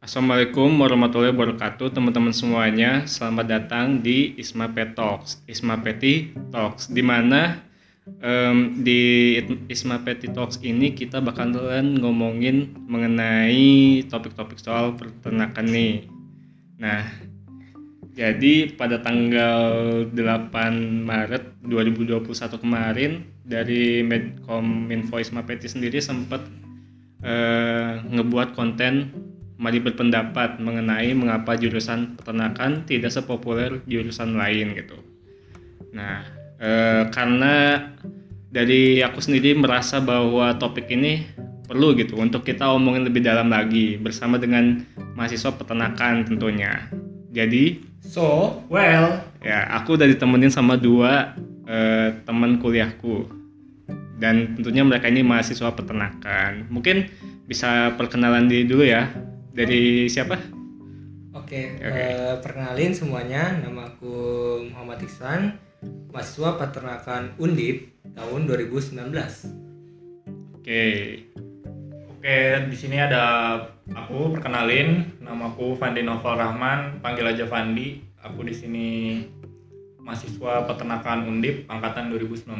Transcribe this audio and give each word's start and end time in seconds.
Assalamualaikum 0.00 0.80
warahmatullahi 0.80 1.28
wabarakatuh 1.28 1.92
teman-teman 1.92 2.32
semuanya. 2.32 3.04
Selamat 3.04 3.52
datang 3.52 4.00
di 4.00 4.32
Isma 4.40 4.64
Pet 4.72 4.96
Talks 4.96 5.44
Isma 5.44 5.76
Peti 5.76 6.32
Talks 6.48 6.88
Di 6.88 7.04
mana 7.04 7.60
um, 8.24 8.80
di 8.80 9.36
Isma 9.68 10.00
Peti 10.00 10.32
Talks 10.32 10.56
ini 10.64 10.96
kita 10.96 11.20
bakalan 11.20 12.00
ngomongin 12.00 12.72
mengenai 12.88 14.00
topik-topik 14.08 14.56
soal 14.56 14.96
peternakan 14.96 15.66
nih. 15.68 16.08
Nah 16.80 17.12
jadi 18.16 18.72
pada 18.72 19.04
tanggal 19.04 20.08
8 20.16 21.04
Maret 21.04 21.60
2021 21.60 22.24
kemarin 22.56 23.20
dari 23.44 24.00
Medcominfo 24.00 25.20
Isma 25.20 25.44
Peti 25.44 25.68
sendiri 25.68 26.00
sempat 26.00 26.40
uh, 27.26 28.06
ngebuat 28.06 28.54
konten 28.54 29.10
mari 29.56 29.82
berpendapat 29.82 30.60
mengenai 30.62 31.16
mengapa 31.16 31.56
jurusan 31.58 32.14
peternakan 32.20 32.84
tidak 32.86 33.10
sepopuler 33.10 33.82
jurusan 33.88 34.36
lain 34.36 34.76
gitu. 34.76 34.96
Nah, 35.96 36.22
uh, 36.60 37.08
karena 37.10 37.88
dari 38.52 39.02
aku 39.02 39.18
sendiri 39.18 39.56
merasa 39.58 39.98
bahwa 39.98 40.54
topik 40.56 40.86
ini 40.92 41.26
perlu 41.66 41.98
gitu 41.98 42.14
untuk 42.20 42.46
kita 42.46 42.62
omongin 42.70 43.02
lebih 43.02 43.26
dalam 43.26 43.50
lagi 43.50 43.98
bersama 43.98 44.38
dengan 44.38 44.86
mahasiswa 45.18 45.50
peternakan 45.50 46.22
tentunya. 46.28 46.86
Jadi 47.34 47.96
So, 48.06 48.62
well, 48.70 49.18
ya 49.42 49.66
aku 49.74 49.98
udah 49.98 50.06
ditemenin 50.06 50.54
sama 50.54 50.78
dua 50.78 51.34
uh, 51.66 52.08
teman 52.22 52.62
kuliahku 52.62 53.26
dan 54.22 54.54
tentunya 54.54 54.86
mereka 54.86 55.10
ini 55.10 55.26
mahasiswa 55.26 55.74
peternakan. 55.74 56.70
Mungkin 56.70 57.10
bisa 57.46 57.94
perkenalan 57.94 58.50
diri 58.50 58.66
dulu 58.66 58.82
ya. 58.82 59.08
Dari 59.54 60.10
siapa? 60.10 60.36
Oke, 61.32 61.78
Oke. 61.78 61.86
eh, 61.86 62.34
perkenalin 62.42 62.92
semuanya, 62.92 63.54
nama 63.62 63.88
aku 63.88 64.12
Muhammad 64.68 65.00
Iksan, 65.06 65.54
mahasiswa 66.10 66.58
peternakan 66.58 67.38
Undip 67.38 67.94
tahun 68.18 68.50
2019. 68.50 69.46
Oke. 70.58 70.82
Oke, 72.18 72.36
di 72.66 72.76
sini 72.76 72.98
ada 72.98 73.22
aku 73.94 74.34
perkenalin, 74.34 75.22
namaku 75.22 75.78
Fandi 75.78 76.02
Novel 76.02 76.34
Rahman, 76.34 76.98
panggil 76.98 77.30
aja 77.30 77.46
Fandi. 77.46 78.02
Aku 78.26 78.42
di 78.42 78.50
sini 78.50 78.88
mahasiswa 80.02 80.66
peternakan 80.66 81.30
Undip 81.30 81.70
angkatan 81.70 82.10
2019. 82.10 82.50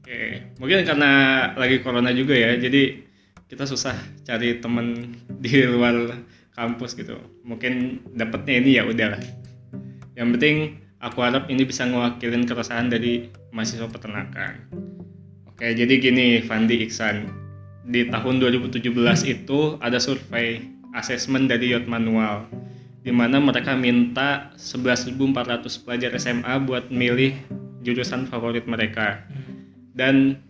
Oke, 0.00 0.40
mungkin 0.56 0.88
karena 0.88 1.12
lagi 1.52 1.84
corona 1.84 2.16
juga 2.16 2.32
ya, 2.32 2.56
jadi 2.56 3.05
kita 3.46 3.64
susah 3.66 3.94
cari 4.26 4.58
temen 4.58 5.14
di 5.42 5.62
luar 5.66 6.18
kampus 6.58 6.98
gitu. 6.98 7.18
Mungkin 7.46 8.02
dapetnya 8.16 8.54
ini 8.58 8.70
ya 8.78 8.82
udahlah. 8.86 9.22
Yang 10.18 10.28
penting 10.38 10.56
aku 10.98 11.22
harap 11.22 11.46
ini 11.46 11.62
bisa 11.62 11.86
ngewakilin 11.86 12.48
keresahan 12.48 12.90
dari 12.90 13.30
mahasiswa 13.54 13.86
peternakan. 13.86 14.66
Oke, 15.46 15.72
jadi 15.72 15.94
gini 16.00 16.42
Fandi 16.42 16.82
Iksan. 16.82 17.30
Di 17.86 18.10
tahun 18.10 18.42
2017 18.42 18.82
itu 19.30 19.78
ada 19.78 20.02
survei 20.02 20.66
asesmen 20.98 21.46
dari 21.46 21.70
Yot 21.70 21.86
Manual 21.86 22.50
di 23.06 23.14
mana 23.14 23.38
mereka 23.38 23.78
minta 23.78 24.50
11.400 24.58 25.14
pelajar 25.86 26.10
SMA 26.18 26.54
buat 26.66 26.90
milih 26.90 27.38
jurusan 27.86 28.26
favorit 28.26 28.66
mereka 28.66 29.22
dan 29.94 30.42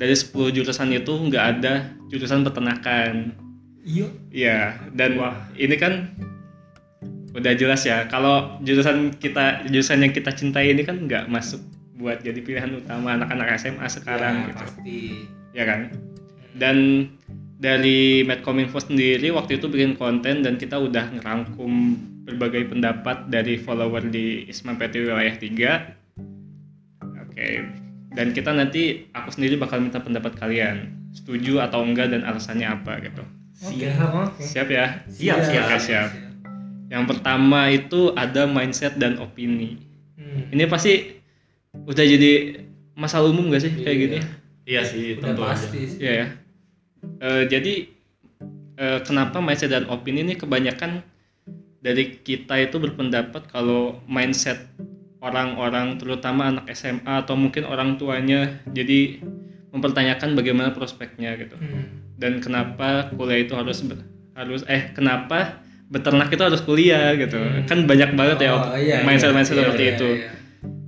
dari 0.00 0.16
10 0.16 0.32
jurusan 0.56 0.96
itu 0.96 1.12
nggak 1.12 1.44
ada 1.60 1.99
jurusan 2.10 2.42
peternakan. 2.42 3.32
Iya. 3.80 4.06
Iya 4.28 4.58
dan 4.92 5.16
ini 5.56 5.76
kan 5.80 6.12
udah 7.32 7.54
jelas 7.54 7.86
ya 7.86 8.10
kalau 8.10 8.58
jurusan 8.60 9.14
kita 9.16 9.62
jurusan 9.70 10.02
yang 10.02 10.10
kita 10.12 10.34
cintai 10.34 10.74
ini 10.74 10.82
kan 10.82 11.06
nggak 11.06 11.30
masuk 11.30 11.62
buat 11.96 12.20
jadi 12.20 12.42
pilihan 12.42 12.74
utama 12.76 13.14
anak-anak 13.14 13.54
SMA 13.56 13.86
sekarang 13.86 14.34
Ya, 14.34 14.46
gitu. 14.50 14.58
pasti. 14.66 15.00
ya 15.54 15.64
kan? 15.64 15.80
Dan 16.58 16.76
dari 17.60 18.24
Medcominfo 18.24 18.80
sendiri 18.80 19.30
waktu 19.30 19.60
itu 19.60 19.68
bikin 19.68 19.94
konten 19.94 20.40
dan 20.40 20.56
kita 20.56 20.80
udah 20.80 21.12
ngerangkum 21.12 21.96
berbagai 22.24 22.72
pendapat 22.72 23.28
dari 23.28 23.60
follower 23.60 24.08
di 24.08 24.48
Isma 24.48 24.74
PT 24.74 25.04
Wilayah 25.04 25.36
3 25.36 26.20
oke 27.20 27.48
dan 28.16 28.26
kita 28.32 28.50
nanti 28.56 29.06
aku 29.12 29.28
sendiri 29.30 29.60
bakal 29.60 29.78
minta 29.84 30.00
pendapat 30.00 30.34
kalian 30.40 30.99
setuju 31.10 31.60
atau 31.60 31.80
enggak 31.80 32.08
dan 32.08 32.22
alasannya 32.22 32.66
apa 32.66 33.00
gitu 33.00 33.22
Oke, 33.60 33.92
oke. 33.92 34.40
siap 34.40 34.68
ya 34.68 35.04
Siap, 35.06 35.38
siap. 35.42 35.64
Oke, 35.66 35.76
siap. 35.78 36.08
yang 36.88 37.04
pertama 37.04 37.68
itu 37.68 38.14
ada 38.14 38.44
mindset 38.44 38.96
dan 38.96 39.16
opini 39.16 39.78
Hmm. 40.14 40.46
ini 40.48 40.64
pasti 40.64 41.16
udah 41.74 42.04
jadi 42.04 42.32
masalah 42.92 43.28
umum 43.28 43.48
gak 43.48 43.62
sih 43.62 43.72
kayak 43.74 43.88
Iya. 43.90 44.02
gini 44.02 44.18
Iya 44.62 44.82
sih, 44.82 45.04
Udah 45.12 45.22
tentu 45.26 45.42
aja. 45.42 45.50
pasti 45.50 45.78
sih. 45.82 45.98
Iya 45.98 46.12
ya. 46.12 46.26
Eh, 47.18 47.42
jadi 47.48 47.74
eh, 48.76 48.98
kenapa 49.02 49.38
mindset 49.38 49.68
dan 49.68 49.88
opini 49.88 50.22
ini 50.22 50.34
kebanyakan 50.34 51.02
dari 51.78 52.16
kita 52.16 52.60
itu 52.60 52.76
berpendapat 52.76 53.48
kalau 53.48 53.98
mindset 54.04 54.70
orang-orang 55.18 55.96
terutama 55.96 56.48
anak 56.48 56.68
SMA 56.70 57.02
atau 57.18 57.34
mungkin 57.34 57.64
orang 57.64 57.96
tuanya 57.96 58.46
jadi 58.66 59.18
mempertanyakan 59.70 60.34
bagaimana 60.34 60.70
prospeknya 60.70 61.34
gitu 61.36 61.54
Hmm. 61.54 61.86
dan 62.16 62.38
kenapa 62.38 63.10
kuliah 63.10 63.40
itu 63.40 63.54
harus 63.54 63.80
ber- 63.80 64.06
harus 64.32 64.62
eh 64.66 64.90
kenapa 64.90 65.62
beternak 65.86 66.28
itu 66.28 66.40
harus 66.40 66.60
kuliah 66.60 67.14
gitu 67.14 67.34
Hmm. 67.34 67.64
kan 67.64 67.84
banyak 67.84 68.12
banget 68.12 68.38
ya 68.40 68.50
Oh, 68.52 68.74
iya, 68.74 69.02
mindset 69.02 69.30
iya, 69.30 69.34
mindset 69.34 69.54
iya, 69.54 69.62
seperti 69.62 69.82
iya, 69.82 69.92
itu 69.92 70.08
iya. 70.16 70.30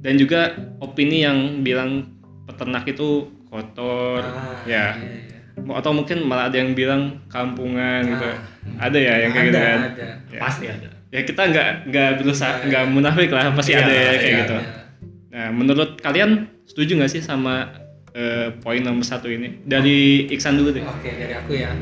dan 0.01 0.15
juga 0.17 0.41
opini 0.79 1.19
yang 1.21 1.39
bilang 1.61 2.11
peternak 2.45 2.85
itu 2.85 3.09
kotor 3.47 4.21
Ah, 4.21 4.63
ya 4.65 4.97
iya, 4.97 5.19
iya. 5.29 5.73
atau 5.73 5.93
mungkin 5.93 6.23
malah 6.23 6.49
ada 6.49 6.57
yang 6.57 6.73
bilang 6.73 7.23
kampungan 7.27 8.03
gitu 8.05 8.25
Ah. 8.25 8.39
ada 8.81 8.99
ya 8.99 9.15
yang 9.21 9.31
kayak 9.31 9.47
gitu 9.49 9.59
Ada, 9.59 9.69
kan 9.69 9.81
ada. 9.85 10.07
Ya. 10.27 10.41
Pasti 10.41 10.65
ada. 10.67 10.89
ya 11.09 11.21
kita 11.21 11.43
nggak 11.45 11.69
nggak 11.87 12.11
berusaha 12.19 12.53
Iya, 12.57 12.65
nggak 12.67 12.85
munafik 12.89 13.31
lah 13.31 13.53
pasti 13.53 13.73
Iya, 13.73 13.81
ada 13.81 13.93
ya 13.93 14.03
kayak 14.09 14.23
iya, 14.25 14.39
gitu 14.41 14.57
Iya. 14.57 14.71
nah 15.29 15.47
menurut 15.51 15.91
kalian 15.99 16.31
setuju 16.65 16.97
nggak 16.97 17.11
sih 17.11 17.21
sama 17.21 17.69
eh, 18.13 18.49
poin 18.59 18.81
nomor 18.81 19.03
satu 19.03 19.27
ini 19.27 19.61
dari 19.63 20.29
Iksan 20.29 20.55
dulu 20.55 20.71
deh 20.71 20.85
Oke 20.85 21.11
dari 21.11 21.33
aku 21.33 21.53
ya. 21.55 21.73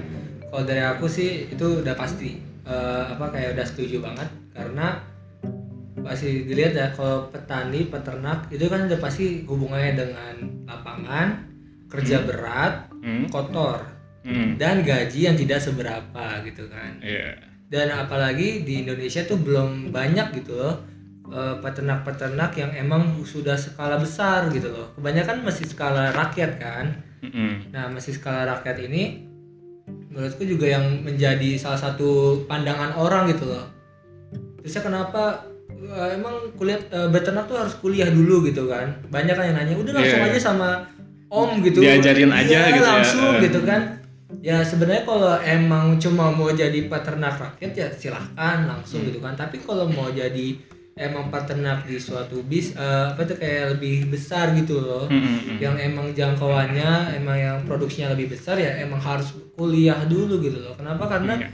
Kalau 0.43 0.65
dari 0.65 0.83
aku 0.83 1.07
sih 1.07 1.47
itu 1.49 1.83
udah 1.83 1.95
pasti 1.95 2.51
Eh, 2.61 3.05
apa 3.11 3.35
kayak 3.35 3.59
udah 3.59 3.67
setuju 3.67 3.99
banget 3.99 4.31
karena 4.55 5.03
pasti 6.01 6.47
dilihat 6.47 6.73
ya 6.73 6.87
kalau 6.95 7.27
petani 7.27 7.91
peternak 7.91 8.47
itu 8.47 8.63
kan 8.71 8.87
udah 8.87 9.01
pasti 9.03 9.43
hubungannya 9.43 9.99
dengan 9.99 10.35
lapangan 10.65 11.29
kerja 11.91 12.23
berat 12.23 12.87
hmm? 13.01 13.27
kotor 13.29 13.99
Hmm. 14.21 14.61
dan 14.61 14.85
gaji 14.85 15.33
yang 15.33 15.35
tidak 15.35 15.65
seberapa 15.65 16.45
gitu 16.45 16.69
kan 16.69 17.01
Iya. 17.01 17.41
dan 17.73 17.89
apalagi 17.89 18.69
di 18.69 18.85
Indonesia 18.85 19.25
tuh 19.25 19.41
belum 19.41 19.89
banyak 19.91 20.37
gitu 20.37 20.61
loh 20.61 20.77
peternak-peternak 21.61 22.53
yang 22.55 22.71
emang 22.75 23.03
sudah 23.23 23.55
skala 23.55 23.97
besar 23.97 24.51
gitu 24.51 24.69
loh 24.69 24.91
kebanyakan 24.95 25.41
masih 25.41 25.65
skala 25.65 26.11
rakyat 26.11 26.59
kan 26.59 26.87
Mm-mm. 27.21 27.69
Nah, 27.69 27.85
masih 27.87 28.17
skala 28.17 28.49
rakyat 28.49 28.81
ini 28.81 29.29
menurutku 30.09 30.41
juga 30.43 30.67
yang 30.67 31.05
menjadi 31.05 31.55
salah 31.55 31.77
satu 31.77 32.43
pandangan 32.49 32.97
orang 32.97 33.29
gitu 33.29 33.45
loh. 33.45 33.69
Terusnya 34.57 34.83
kenapa 34.83 35.45
eh, 35.69 36.17
emang 36.17 36.49
kuliah 36.57 36.81
eh, 36.81 37.09
beternak 37.09 37.45
tuh 37.45 37.61
harus 37.61 37.77
kuliah 37.77 38.09
dulu 38.09 38.41
gitu 38.43 38.65
kan? 38.67 39.05
Banyak 39.07 39.37
kan 39.37 39.45
yang 39.47 39.57
nanya, 39.59 39.77
udah 39.77 39.93
langsung 39.93 40.17
Iya. 40.19 40.33
aja 40.33 40.41
sama 40.41 40.69
om 41.29 41.61
gitu. 41.61 41.85
Diajarin 41.85 42.33
aja 42.33 42.49
Iya, 42.49 42.73
gitu 42.73 42.81
ya. 42.81 42.91
langsung 42.91 43.33
Eh. 43.37 43.41
gitu 43.45 43.61
kan. 43.63 43.81
Ya 44.41 44.65
sebenarnya 44.65 45.05
kalau 45.05 45.37
emang 45.39 46.01
cuma 46.01 46.33
mau 46.33 46.49
jadi 46.49 46.89
peternak 46.89 47.37
rakyat 47.37 47.73
ya 47.77 47.89
silahkan 47.93 48.65
langsung 48.65 49.05
Hmm. 49.05 49.13
gitu 49.13 49.21
kan. 49.21 49.37
Tapi 49.37 49.61
kalau 49.61 49.85
mau 49.87 50.09
jadi 50.09 50.57
emang 50.95 51.29
peternak 51.29 51.85
di 51.85 51.97
suatu 51.97 52.43
bis 52.43 52.73
eh, 52.73 53.05
apa 53.09 53.23
tuh 53.23 53.37
kayak 53.37 53.77
lebih 53.77 54.09
besar 54.09 54.53
gitu 54.53 54.79
loh 54.79 55.07
Mm-mm. 55.07 55.57
yang 55.57 55.77
emang 55.77 56.11
jangkauannya 56.11 57.15
emang 57.15 57.37
yang 57.37 57.57
produksinya 57.63 58.11
lebih 58.11 58.31
besar 58.31 58.57
ya 58.57 58.79
emang 58.79 58.99
harus 58.99 59.31
kuliah 59.55 59.99
dulu 60.05 60.41
gitu 60.41 60.59
loh 60.59 60.75
kenapa 60.75 61.07
karena 61.09 61.35
Iya. 61.37 61.49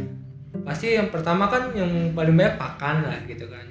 pasti 0.64 0.86
yang 0.92 1.08
pertama 1.08 1.46
kan 1.46 1.70
yang 1.72 1.88
paling 2.10 2.32
banyak 2.32 2.56
pakan 2.56 2.96
lah 3.04 3.18
gitu 3.24 3.46
kan 3.46 3.66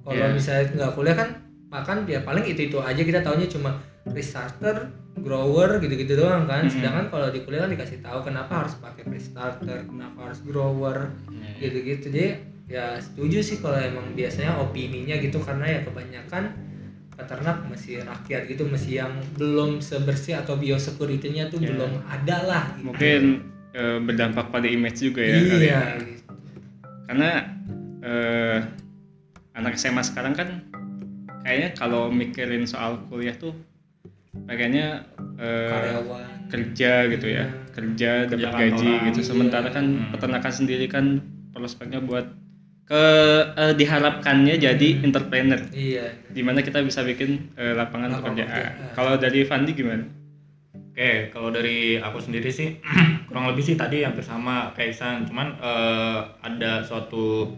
kalau 0.00 0.16
Iya. 0.20 0.32
misalnya 0.32 0.64
nggak 0.72 0.92
kuliah 0.94 1.16
kan 1.16 1.28
pakan 1.68 1.96
ya 2.04 2.20
paling 2.20 2.44
itu 2.44 2.60
itu 2.66 2.78
aja 2.78 2.98
kita 2.98 3.20
taunya 3.20 3.46
cuma 3.46 3.76
restarter 4.06 4.88
grower 5.16 5.78
gitu-gitu 5.78 6.16
doang 6.16 6.44
kan 6.44 6.64
Mhm. 6.64 6.72
sedangkan 6.72 7.06
kalau 7.08 7.28
di 7.28 7.40
kuliah 7.40 7.62
kan 7.62 7.70
dikasih 7.70 7.98
tahu 8.00 8.24
kenapa 8.24 8.64
harus 8.64 8.74
pakai 8.76 9.04
restarter 9.06 9.84
kenapa 9.84 10.30
harus 10.30 10.40
grower 10.40 11.12
Iya. 11.28 11.50
gitu-gitu 11.60 12.06
jadi 12.08 12.26
ya 12.70 12.94
setuju 12.96 13.42
sih 13.42 13.58
kalau 13.58 13.74
emang 13.76 14.14
biasanya 14.14 14.54
opininya 14.56 15.18
gitu 15.18 15.42
karena 15.42 15.66
ya 15.66 15.80
kebanyakan 15.82 16.54
peternak 17.12 17.66
masih 17.66 18.00
rakyat 18.00 18.46
gitu 18.46 18.62
masih 18.64 19.02
yang 19.02 19.12
belum 19.34 19.82
sebersih 19.82 20.38
atau 20.38 20.54
biosecurity-nya 20.56 21.50
tuh 21.50 21.60
Ya. 21.60 21.74
belum 21.74 21.92
ada 22.06 22.36
lah 22.46 22.64
gitu. 22.72 22.86
mungkin 22.86 23.22
eh, 23.74 23.98
berdampak 24.00 24.48
pada 24.48 24.64
image 24.64 25.02
juga 25.02 25.20
ya 25.20 25.36
iya 25.36 25.58
ya. 25.60 25.80
karena 27.04 27.30
eh, 28.00 28.58
anak 29.52 29.74
SMA 29.76 30.00
sekarang 30.00 30.32
kan 30.32 30.48
kayaknya 31.42 31.74
kalau 31.74 32.08
mikirin 32.08 32.64
soal 32.64 33.02
kuliah 33.10 33.34
tuh 33.34 33.52
pengennya 34.46 35.04
eh, 35.36 35.68
karyawan 35.68 36.24
kerja 36.48 36.92
gitu 37.10 37.26
ya 37.28 37.44
kerja 37.70 38.10
dapat 38.26 38.50
gaji 38.54 38.78
kantoran, 38.88 39.06
gitu 39.10 39.20
iya. 39.20 39.26
sementara 39.26 39.68
kan 39.68 39.84
Hmm. 39.90 40.10
peternakan 40.14 40.52
sendiri 40.54 40.86
kan 40.86 41.18
prospeknya 41.50 41.98
buat 42.00 42.30
ke 42.90 43.04
eh, 43.54 43.72
diharapkannya 43.72 44.58
jadi 44.58 44.88
entrepreneur. 45.00 45.62
Iya. 45.70 46.10
Di 46.26 46.42
mana 46.42 46.58
kita 46.58 46.82
bisa 46.82 47.00
bikin 47.00 47.54
eh, 47.54 47.70
lapangan 47.72 48.10
Lapangan 48.10 48.34
pekerjaan. 48.34 48.50
pekerjaan. 48.50 48.92
kalau 48.92 49.14
dari 49.14 49.40
Fandi 49.42 49.72
gimana? 49.72 50.02
Oke, 50.90 51.30
kalau 51.30 51.48
dari 51.48 51.96
aku 51.96 52.18
sendiri 52.18 52.50
sih 52.50 52.82
kurang 53.30 53.46
lebih 53.46 53.62
sih 53.62 53.74
tadi 53.74 54.02
hampir 54.02 54.20
sama 54.20 54.74
kayak 54.74 54.90
Isan, 54.90 55.22
cuman 55.22 55.54
eh, 55.56 56.18
ada 56.42 56.82
suatu 56.82 57.54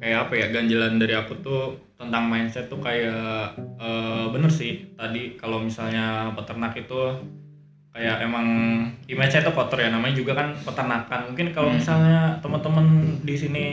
kayak 0.00 0.26
apa 0.26 0.34
ya 0.34 0.46
ganjilan 0.50 0.96
dari 0.96 1.12
aku 1.12 1.36
tuh 1.38 1.62
tentang 1.94 2.26
mindset 2.26 2.66
tuh 2.66 2.80
kayak 2.80 3.52
eh, 3.78 4.24
bener 4.32 4.48
sih. 4.48 4.96
Tadi 4.96 5.36
kalau 5.36 5.60
misalnya 5.60 6.32
peternak 6.32 6.72
itu 6.74 7.12
kayak 7.92 8.16
emang 8.22 8.46
image 9.06 9.36
itu 9.36 9.52
kotor 9.52 9.78
ya. 9.78 9.92
Namanya 9.92 10.16
juga 10.16 10.32
kan 10.34 10.56
peternakan. 10.56 11.20
Mungkin 11.30 11.52
kalau 11.52 11.68
Hmm. 11.68 11.78
misalnya 11.78 12.18
teman-teman 12.40 12.86
di 13.20 13.36
sini 13.36 13.64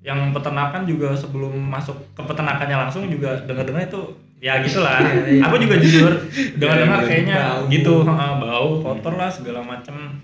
yang 0.00 0.32
peternakan 0.32 0.88
juga 0.88 1.12
sebelum 1.12 1.52
masuk 1.68 1.92
ke 2.16 2.22
peternakannya 2.24 2.76
langsung 2.88 3.04
juga 3.06 3.36
dengar-dengar 3.44 3.84
itu 3.84 4.00
ya 4.40 4.64
gitulah 4.64 4.96
Iya, 4.96 5.36
iya. 5.36 5.42
aku 5.44 5.60
juga 5.60 5.76
jujur 5.76 6.12
dengar-dengar 6.60 7.04
Iya, 7.04 7.08
kayaknya 7.08 7.36
bau. 7.36 7.68
gitu 7.68 7.94
bau 8.08 8.70
kotor 8.80 9.14
lah 9.20 9.28
segala 9.28 9.60
macem 9.60 10.16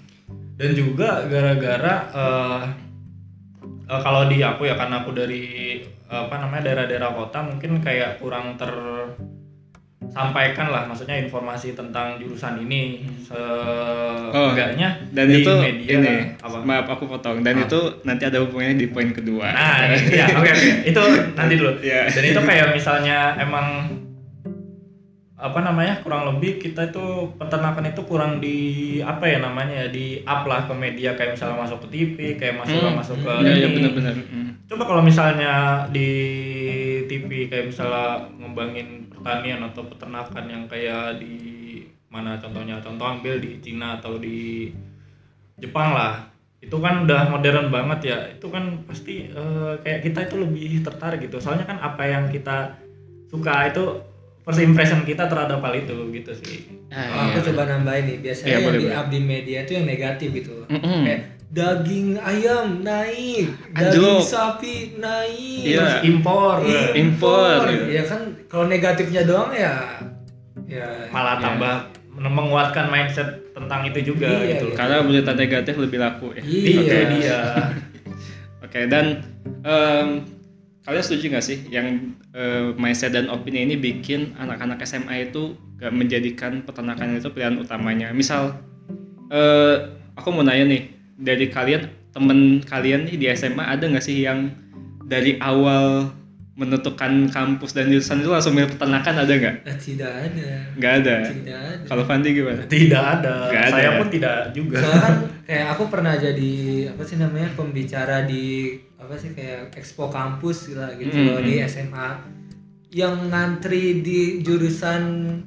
dan 0.57 0.71
juga 0.73 1.29
gara-gara 1.29 1.95
eh, 2.17 2.61
eh, 3.93 4.01
kalau 4.01 4.25
di 4.33 4.41
aku 4.41 4.65
ya 4.65 4.75
karena 4.81 5.05
aku 5.05 5.13
dari 5.13 5.85
apa 6.09 6.35
namanya 6.41 6.73
daerah-daerah 6.73 7.13
kota 7.13 7.45
mungkin 7.45 7.83
kayak 7.85 8.17
kurang 8.17 8.57
tersampaikan 8.57 9.36
lah 9.99 10.85
maksudnya 10.85 11.17
informasi 11.19 11.73
tentang 11.73 12.17
jurusan 12.17 12.61
ini 12.61 13.05
seenggaknya 13.19 14.89
dan 15.11 15.25
di 15.27 15.41
itu 15.41 15.53
media 15.57 15.93
ini 15.95 16.15
apa 16.37 16.57
maaf 16.61 16.87
aku 16.87 17.05
potong 17.07 17.41
dan 17.41 17.57
Ah. 17.57 17.65
itu 17.65 17.81
nanti 18.03 18.23
ada 18.23 18.39
hubungannya 18.39 18.77
di 18.77 18.87
poin 18.87 19.11
kedua 19.11 19.49
Nah, 19.49 19.89
iya, 19.89 20.29
oke 20.31 20.45
oke. 20.47 20.69
Itu 20.85 21.03
nanti 21.33 21.55
dulu. 21.57 21.73
Iya. 21.83 22.09
Dan 22.09 22.25
itu 22.27 22.41
kayak 22.43 22.67
misalnya 22.73 23.19
emang 23.37 23.67
apa 25.37 25.61
namanya 25.61 26.01
kurang 26.01 26.25
lebih 26.27 26.57
kita 26.59 26.89
itu 26.89 27.05
peternakan 27.35 27.85
itu 27.87 28.03
kurang 28.05 28.41
di 28.41 28.57
apa 28.99 29.25
ya 29.27 29.39
namanya 29.39 29.85
ya 29.85 29.89
di 29.89 30.07
up 30.23 30.45
lah 30.45 30.65
ke 30.65 30.73
media 30.73 31.13
kayak 31.13 31.37
misalnya 31.37 31.61
masuk 31.61 31.79
ke 31.79 31.89
TV 31.91 32.17
kayak 32.35 32.57
masuk 32.59 32.81
Hmm. 32.81 32.97
masuk 32.97 33.17
ke 33.19 33.33
Iya, 33.39 33.53
iya 33.55 33.67
ini. 33.67 33.75
benar-benar 33.77 34.15
Mm. 34.17 34.49
coba 34.67 34.83
kalau 34.85 35.03
misalnya 35.03 35.53
di 35.89 36.09
TV 37.05 37.47
kayak 37.47 37.69
misalnya 37.69 38.33
ngembangin 38.35 39.06
pertanian 39.27 39.61
atau 39.67 39.83
peternakan 39.85 40.45
yang 40.47 40.65
kayak 40.65 41.19
di 41.19 41.35
mana 42.07 42.39
contohnya 42.39 42.79
contoh 42.79 43.03
ambil 43.11 43.43
di 43.43 43.59
Cina 43.59 43.99
atau 43.99 44.17
di 44.17 44.71
Jepang 45.59 45.91
lah 45.91 46.31
itu 46.57 46.79
kan 46.79 47.03
udah 47.03 47.27
modern 47.29 47.69
banget 47.69 48.01
ya 48.07 48.19
itu 48.31 48.47
kan 48.47 48.87
pasti 48.87 49.27
eh, 49.27 49.73
kayak 49.83 50.01
kita 50.03 50.19
itu 50.25 50.37
lebih 50.39 50.81
tertarik 50.81 51.21
gitu 51.21 51.37
soalnya 51.37 51.67
kan 51.67 51.79
apa 51.79 52.03
yang 52.03 52.31
kita 52.31 52.79
suka 53.27 53.67
itu 53.67 53.83
first 54.41 54.63
impression 54.63 55.03
kita 55.03 55.27
terhadap 55.27 55.59
hal 55.59 55.75
itu 55.75 55.95
gitu 56.15 56.33
sih 56.33 56.71
Ah, 56.87 57.29
aku 57.29 57.43
iya. 57.43 57.47
coba 57.51 57.63
nambahin 57.67 58.05
nih 58.07 58.19
biasanya 58.23 58.47
Iya, 58.47 58.55
yang 58.55 58.65
boleh, 58.65 58.79
di 58.79 58.87
boleh. 58.87 58.97
up 58.97 59.07
di 59.11 59.21
media 59.21 59.59
itu 59.67 59.73
yang 59.75 59.87
negatif 59.87 60.29
gitu 60.33 60.55
Mm-mm. 60.71 61.03
kayak 61.03 61.21
daging 61.49 62.19
ayam 62.19 62.83
naik 62.83 63.55
Anjlok. 63.73 63.95
daging 63.95 64.19
sapi 64.21 64.75
naik 64.99 65.63
Iya. 65.63 66.03
Impor 66.03 66.67
Impor, 66.93 67.63
impor. 67.71 67.87
ya 67.87 68.03
kan 68.03 68.21
kalau 68.47 68.67
negatifnya 68.67 69.23
doang 69.23 69.51
ya 69.51 70.03
ya 70.67 71.07
malah 71.09 71.39
Iya. 71.39 71.45
tambah 71.45 71.75
menguatkan 72.17 72.89
mindset 72.89 73.29
tentang 73.53 73.85
itu 73.85 74.13
juga 74.13 74.27
Iya, 74.27 74.59
gitu 74.59 74.67
iya. 74.73 74.77
karena 74.77 74.97
berita 75.01 75.33
negatif 75.33 75.75
lebih 75.77 75.99
laku 76.01 76.35
ya 76.35 76.43
Iya. 76.43 76.67
Itu 76.67 76.81
dia 77.15 77.41
Oke, 78.67 78.91
dan 78.91 79.23
em, 79.63 80.27
kalian 80.83 81.05
setuju 81.05 81.25
nggak 81.31 81.45
sih 81.45 81.59
yang 81.69 82.11
eh, 82.35 82.75
mindset 82.75 83.15
dan 83.15 83.31
opini 83.31 83.63
ini 83.63 83.79
bikin 83.79 84.35
anak-anak 84.37 84.83
SMA 84.83 85.31
itu 85.31 85.55
gak 85.77 85.93
menjadikan 85.93 86.61
peternakan 86.61 87.15
itu 87.15 87.29
pilihan 87.31 87.57
utamanya? 87.57 88.11
Misal, 88.11 88.59
eh, 89.29 89.77
aku 90.13 90.29
mau 90.31 90.43
nanya 90.43 90.67
nih, 90.67 90.83
dari 91.17 91.49
kalian, 91.49 91.83
temen 92.11 92.39
kalian 92.63 93.05
nih 93.05 93.17
di 93.17 93.27
SMA 93.31 93.65
ada 93.67 93.85
nggak 93.85 94.01
sih 94.01 94.21
yang 94.21 94.53
dari 95.03 95.37
awal 95.39 96.13
menentukan 96.53 97.29
kampus 97.29 97.71
dan 97.71 97.87
jurusan 97.87 98.19
itu 98.19 98.29
langsung 98.29 98.53
milih 98.53 98.73
peternakan 98.73 99.15
ada 99.19 99.29
nggak? 99.29 99.57
Eh, 99.63 99.77
tidak 99.77 100.09
ada 100.09 100.49
Nggak 100.73 100.93
ada. 100.97 101.17
tidak 101.27 101.59
ada 101.61 101.85
Kalau 101.85 102.03
Fandi 102.03 102.29
gimana? 102.33 102.63
tidak 102.67 103.05
ada. 103.15 103.35
Nggak 103.47 103.61
ada 103.63 103.75
saya 103.75 103.85
ya? 103.85 103.93
pun 103.95 104.09
tidak 104.09 104.37
juga 104.51 104.77
soalnya 104.79 105.01
kan 105.03 105.15
kayak 105.49 105.67
aku 105.71 105.85
pernah 105.87 106.15
jadi 106.17 106.53
apa 106.89 107.03
sih 107.03 107.17
namanya 107.17 107.49
pembicara 107.53 108.25
di 108.25 108.73
apa 108.97 109.15
sih 109.15 109.31
kayak 109.31 109.73
expo 109.75 110.09
kampus 110.09 110.73
lah 110.73 110.91
gitu 110.95 111.13
Hmm, 111.15 111.29
loh 111.29 111.41
di 111.41 111.55
hmm. 111.55 111.67
SMA 111.67 112.09
yang 112.89 113.29
ngantri 113.29 114.01
di 114.01 114.21
jurusan 114.41 115.03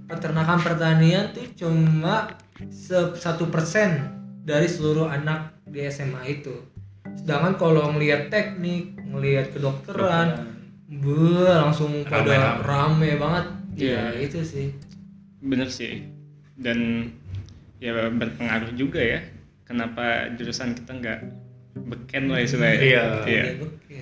peternakan 0.06 0.60
pertanian 0.60 1.34
tuh 1.34 1.50
cuma 1.56 2.38
se- 2.68 3.16
satu 3.16 3.48
persen 3.48 4.19
dari 4.50 4.66
seluruh 4.66 5.06
anak 5.06 5.54
di 5.70 5.86
SMA 5.86 6.42
itu 6.42 6.58
sedangkan 7.14 7.54
kalau 7.62 7.94
ngelihat 7.94 8.34
teknik 8.34 8.98
ngelihat 9.06 9.54
kedokteran 9.54 10.50
Be, 10.90 11.46
langsung 11.46 12.02
pada 12.02 12.26
Rame-rame. 12.26 12.66
rame 12.66 13.10
banget 13.22 13.46
ya 13.78 14.10
Iya. 14.10 14.26
itu 14.26 14.42
sih 14.42 14.68
Bener 15.40 15.72
sih. 15.72 16.04
Dan 16.60 17.08
ya 17.80 18.12
berpengaruh 18.12 18.76
juga 18.76 19.00
ya. 19.00 19.24
Kenapa 19.64 20.28
jurusan 20.36 20.76
kita 20.76 20.92
nggak 21.00 21.20
beken 21.80 22.28
lah 22.28 22.44
istilahnya. 22.44 22.76
Iya. 22.76 23.04
Iya. 23.24 23.44
Oke. 23.64 24.00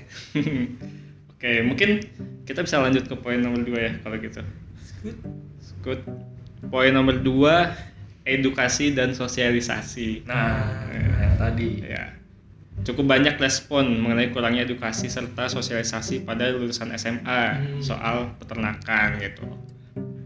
Oke, 1.38 1.52
mungkin 1.62 2.02
kita 2.42 2.66
bisa 2.66 2.82
lanjut 2.82 3.06
ke 3.06 3.14
poin 3.14 3.38
nomor 3.38 3.62
dua 3.62 3.80
ya 3.86 3.94
kalau 4.02 4.18
gitu. 4.18 4.42
Good. 5.06 5.18
Good. 5.86 6.02
Poin 6.74 6.90
nomor 6.90 7.22
dua 7.22 7.70
edukasi 8.28 8.92
dan 8.92 9.16
sosialisasi. 9.16 10.28
nah 10.28 10.60
yang 10.92 11.36
tadi 11.40 11.82
Ya. 11.82 12.12
Cukup 12.86 13.10
banyak 13.10 13.42
respon 13.42 13.98
mengenai 13.98 14.30
kurangnya 14.30 14.62
edukasi 14.62 15.10
serta 15.10 15.50
sosialisasi 15.50 16.22
pada 16.22 16.54
lulusan 16.54 16.94
SMA 16.94 17.42
Hmm. 17.58 17.82
soal 17.82 18.36
peternakan 18.38 19.18
gitu. 19.18 19.48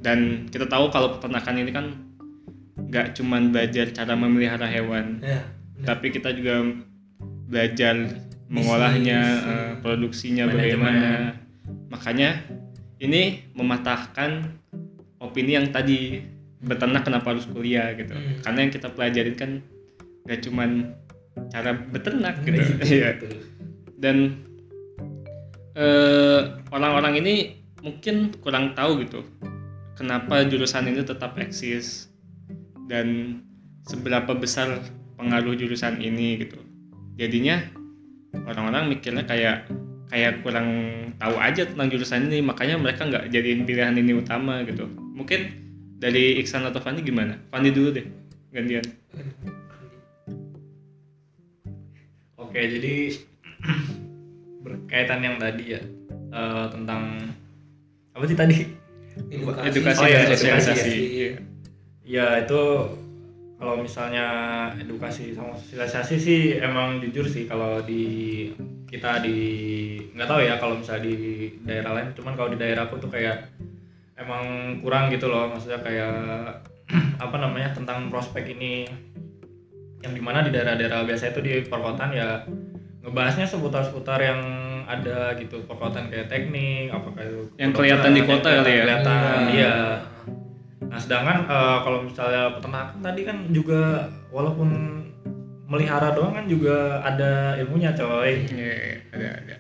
Dan 0.01 0.50
kita 0.50 0.67
tahu 0.67 0.89
kalau 0.89 1.15
peternakan 1.15 1.55
ini 1.58 1.72
kan 1.72 1.86
nggak 2.75 3.15
cuman 3.15 3.53
belajar 3.53 3.88
cara 3.93 4.17
memelihara 4.17 4.65
hewan, 4.65 5.22
ya 5.22 5.39
tapi 5.81 6.12
kita 6.12 6.29
juga 6.31 6.75
belajar 7.48 7.96
mengolahnya, 8.51 9.20
Bisnis, 9.22 9.48
eh, 9.48 9.72
produksinya 9.79 10.43
Manajemen. 10.46 10.60
bagaimana. 10.60 11.12
Makanya 11.88 12.29
ini 13.00 13.48
mematahkan 13.55 14.60
opini 15.17 15.55
yang 15.55 15.72
tadi 15.72 16.20
beternak 16.62 17.03
kenapa 17.06 17.34
harus 17.34 17.46
kuliah 17.50 17.94
gitu. 17.98 18.13
Hmm. 18.13 18.41
Karena 18.46 18.60
yang 18.65 18.72
kita 18.74 18.88
pelajarin 18.94 19.36
kan 19.38 19.51
nggak 20.30 20.39
cuman 20.46 20.70
cara 21.50 21.72
beternak 21.89 22.36
gitu. 22.46 22.62
Gitu. 22.62 23.01
Iya. 23.01 23.10
Dan 24.01 24.18
eh, 25.77 26.41
orang-orang 26.74 27.22
ini 27.22 27.34
mungkin 27.82 28.30
kurang 28.46 28.77
tahu 28.77 29.01
gitu 29.01 29.25
kenapa 29.98 30.41
jurusan 30.46 30.89
ini 30.89 31.06
tetap 31.06 31.38
eksis 31.38 32.10
dan 32.89 33.38
seberapa 33.86 34.34
besar 34.34 34.82
pengaruh 35.18 35.53
jurusan 35.53 36.01
ini 36.01 36.41
gitu. 36.41 36.58
Jadinya 37.22 37.62
orang-orang 38.50 38.98
mikirnya 38.98 39.25
kayak 39.30 39.70
kayak 40.10 40.41
kurang 40.41 40.68
tahu 41.22 41.38
aja 41.38 41.70
tentang 41.70 41.94
jurusan 41.94 42.27
ini 42.27 42.41
makanya 42.41 42.82
mereka 42.82 43.06
nggak 43.06 43.30
jadiin 43.30 43.63
pilihan 43.70 43.94
ini 43.94 44.18
utama 44.18 44.65
gitu. 44.65 44.89
Mungkin 44.89 45.61
dari 46.01 46.41
Iksan 46.41 46.65
atau 46.65 46.81
Fandi 46.81 47.05
gimana? 47.05 47.38
Fandi 47.53 47.70
dulu 47.70 47.93
deh 47.93 48.05
gantian. 48.51 48.84
oke 52.36 52.58
jadi 52.58 52.96
berkaitan 54.65 55.22
yang 55.24 55.36
tadi 55.39 55.77
ya 55.77 55.81
eh, 56.31 56.65
tentang 56.67 57.31
apa 58.12 58.24
sih 58.27 58.36
tadi 58.36 58.58
Edukasi 59.12 60.00
Oh 60.00 60.08
dan 60.08 60.24
edukasi, 60.24 60.39
sosialisasi. 60.39 60.88
iya. 60.88 61.03
Iya. 61.12 61.31
ya 62.08 62.25
itu 62.43 62.62
kalau 63.55 63.75
misalnya 63.77 64.25
edukasi 64.79 65.36
sama 65.36 65.51
sosialisasi 65.53 66.15
sih 66.15 66.41
emang 66.58 67.03
jujur 67.03 67.27
sih 67.27 67.43
kalau 67.43 67.84
di 67.84 68.03
kita 68.88 69.20
di 69.20 69.38
nggak 70.15 70.27
tahu 70.27 70.39
ya 70.43 70.55
kalau 70.60 70.79
misalnya 70.79 71.12
di 71.12 71.15
daerah 71.63 71.91
lain 71.96 72.10
cuman 72.15 72.34
kalau 72.36 72.50
di 72.51 72.58
daerahku 72.60 73.00
tuh 73.00 73.12
kayak 73.12 73.51
emang 74.20 74.44
kurang 74.84 75.12
gitu 75.12 75.32
loh 75.32 75.51
maksudnya 75.51 75.80
kayak 75.80 76.15
apa 77.24 77.36
namanya 77.39 77.72
tentang 77.72 78.12
prospek 78.12 78.56
ini. 78.56 78.88
Yang 80.01 80.13
di 80.18 80.22
mana 80.25 80.41
di 80.41 80.50
daerah-daerah 80.50 81.06
biasa 81.06 81.30
itu 81.30 81.39
di 81.46 81.53
perkotaan 81.70 82.12
ya 82.12 82.41
ngebahasnya 83.06 83.46
seputar-seputar 83.46 84.18
yang 84.18 84.41
ada 84.89 85.38
gitu. 85.38 85.62
Perkotaan 85.70 86.10
kayak 86.10 86.27
teknik 86.27 86.89
apakah 86.89 87.22
itu 87.22 87.41
Yang 87.62 87.72
kelihatan 87.77 88.12
di 88.18 88.22
kota 88.25 88.50
kali 88.50 88.72
ya? 88.74 88.84
kelihatan 88.86 89.38
iya. 89.53 89.75
Nah 90.89 91.00
sedangkan 91.00 91.38
eh, 91.46 91.77
kalau 91.86 92.00
misalnya 92.01 92.58
peternakan 92.58 92.98
tadi 93.00 93.22
kan 93.24 93.38
juga 93.53 94.10
walaupun 94.34 94.70
melihara 95.72 96.12
doang 96.12 96.36
kan 96.36 96.46
juga 96.51 97.00
ada 97.00 97.56
ilmunya 97.56 97.96
coy. 97.96 98.44
Iya, 98.51 99.08
ada 99.15 99.27
ada. 99.39 99.56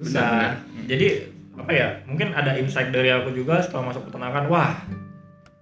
susah 0.00 0.56
jadi 0.88 1.28
apa 1.60 1.70
ya 1.70 1.88
mungkin 2.04 2.32
ada 2.32 2.52
insight 2.54 2.88
dari 2.88 3.08
aku 3.08 3.30
juga 3.30 3.58
setelah 3.58 3.88
masuk 3.88 4.06
peternakan 4.06 4.44
wah 4.46 4.72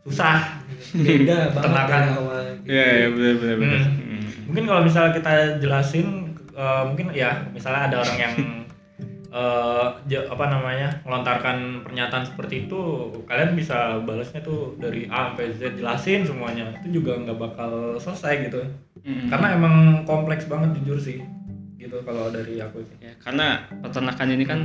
susah 0.02 0.62
beda 0.94 1.52
banget 1.52 1.58
Peternakan. 1.58 2.02
gitu. 2.06 2.22
Iya, 2.64 2.86
iya 2.88 3.06
benar 3.08 3.34
benar 3.36 3.56
benar. 3.56 3.80
Hmm. 3.80 3.96
Hmm. 3.98 4.26
mungkin 4.46 4.64
kalau 4.64 4.82
misalnya 4.82 5.12
kita 5.12 5.32
jelasin 5.58 6.06
eh, 6.52 6.82
mungkin 6.84 7.06
ya 7.12 7.30
misalnya 7.50 7.80
ada 7.86 7.96
orang 8.00 8.18
yang 8.18 8.34
ja- 10.04 10.24
apa 10.26 10.44
namanya 10.48 10.88
melontarkan 11.04 11.84
pernyataan 11.84 12.24
seperti 12.24 12.64
itu 12.64 12.80
kalian 13.22 13.52
bisa 13.52 14.00
balasnya 14.00 14.40
tuh 14.40 14.72
dari 14.76 15.04
A 15.06 15.30
sampai 15.30 15.52
Z 15.52 15.76
jelasin 15.76 16.24
semuanya 16.24 16.72
itu 16.80 16.96
juga 16.96 17.12
nggak 17.18 17.36
bakal 17.36 17.70
selesai 17.96 18.48
gitu 18.48 18.62
Hmm. 18.98 19.30
karena 19.30 19.54
emang 19.54 19.74
kompleks 20.04 20.44
banget 20.44 20.74
jujur 20.76 20.98
sih 20.98 21.22
gitu 21.76 22.02
kalau 22.02 22.28
dari 22.28 22.58
aku 22.58 22.82
sih 22.82 22.98
Ya, 22.98 23.14
karena 23.16 23.62
peternakan 23.78 24.28
ini 24.30 24.44
kan 24.44 24.60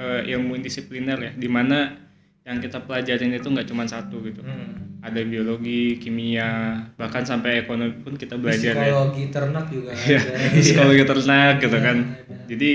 eh, 0.00 0.32
ilmu 0.32 0.56
disipliner 0.58 1.18
ya, 1.20 1.32
di 1.36 1.44
mana 1.46 1.92
yang 2.40 2.56
kita 2.56 2.80
pelajarin 2.82 3.36
itu 3.36 3.46
nggak 3.46 3.68
cuma 3.68 3.84
satu 3.84 4.24
gitu. 4.24 4.40
Hmm. 4.40 5.00
Ada 5.00 5.24
biologi, 5.24 5.96
kimia, 5.96 6.76
bahkan 6.96 7.24
sampai 7.24 7.64
ekonomi 7.64 8.00
pun 8.00 8.16
kita 8.16 8.36
belajar 8.36 8.76
ya. 8.76 8.92
psikologi 8.92 9.24
ternak 9.28 9.66
juga 9.68 9.90
Iya, 9.92 10.18
ada 10.20 10.32
psikologi 10.64 11.04
ternak 11.04 11.54
gitu 11.60 11.78
kan. 11.78 11.96
Ada. 12.04 12.34
Jadi 12.48 12.70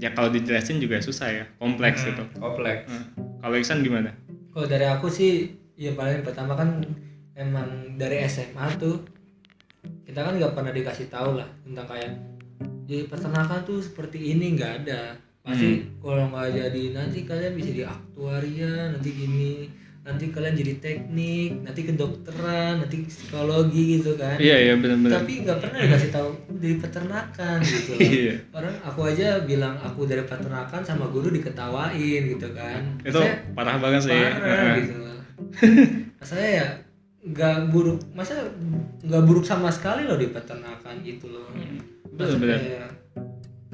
ya 0.00 0.08
kalau 0.12 0.28
dijelasin 0.32 0.80
juga 0.80 1.00
susah 1.00 1.28
ya, 1.32 1.44
kompleks 1.56 2.04
Hmm, 2.04 2.08
gitu. 2.12 2.24
kompleks 2.36 2.88
Hmm. 2.88 3.04
Kalau 3.40 3.56
Iksan 3.60 3.84
gimana? 3.84 4.12
Kalau 4.56 4.64
dari 4.64 4.86
aku 4.88 5.12
sih, 5.12 5.52
ya 5.76 5.92
paling 5.92 6.24
pertama 6.24 6.56
kan 6.56 6.80
emang 7.36 7.98
dari 8.00 8.24
SMA 8.24 8.64
tuh 8.80 9.04
kita 10.06 10.20
kan 10.22 10.36
nggak 10.38 10.54
pernah 10.56 10.72
dikasih 10.72 11.12
tahu 11.12 11.40
lah 11.40 11.48
tentang 11.60 11.84
kayak 11.84 12.12
di 12.84 13.04
peternakan 13.04 13.60
tuh 13.64 13.84
seperti 13.84 14.32
ini 14.32 14.56
nggak 14.56 14.72
ada. 14.84 15.18
Pasti 15.44 15.84
kalau 16.00 16.24
nggak 16.32 16.56
jadi 16.56 16.82
nanti 16.96 17.28
kalian 17.28 17.52
bisa 17.52 17.70
di 17.70 17.84
aktuaria, 17.84 18.96
nanti 18.96 19.12
gini, 19.12 19.68
nanti 20.00 20.32
kalian 20.32 20.56
jadi 20.56 20.72
teknik, 20.80 21.60
nanti 21.60 21.84
kedokteran, 21.84 22.80
nanti 22.80 23.04
psikologi 23.04 24.00
gitu 24.00 24.16
kan. 24.16 24.40
Iya 24.40 24.56
iya 24.56 24.74
benar-benar. 24.80 25.20
Tapi 25.20 25.44
nggak 25.44 25.58
pernah 25.60 25.78
dikasih 25.84 26.10
tahu 26.16 26.28
dari 26.56 26.76
peternakan 26.80 27.58
gitu. 27.60 27.92
Iya. 28.00 28.34
Orang 28.56 28.72
aku 28.80 29.00
aja 29.04 29.44
bilang 29.44 29.76
aku 29.84 30.08
dari 30.08 30.24
peternakan 30.24 30.80
sama 30.80 31.12
guru 31.12 31.28
diketawain 31.28 32.22
gitu 32.24 32.48
kan. 32.56 32.80
Itu 33.04 33.20
Saya- 33.20 33.44
parah 33.52 33.76
banget 33.76 34.00
sih. 34.08 34.16
parah 34.16 34.40
Heeh. 34.40 34.74
gitu. 34.80 34.96
Saya 36.24 36.48
ya 36.56 36.66
nggak 37.20 37.68
buruk, 37.68 38.00
masa 38.16 38.32
nggak 39.04 39.24
buruk 39.28 39.44
sama 39.44 39.68
sekali 39.68 40.08
loh 40.08 40.16
di 40.16 40.32
peternakan 40.32 41.04
gitu 41.04 41.28
loh. 41.28 41.52
Masa 41.52 42.40
Benar-benar. 42.40 43.03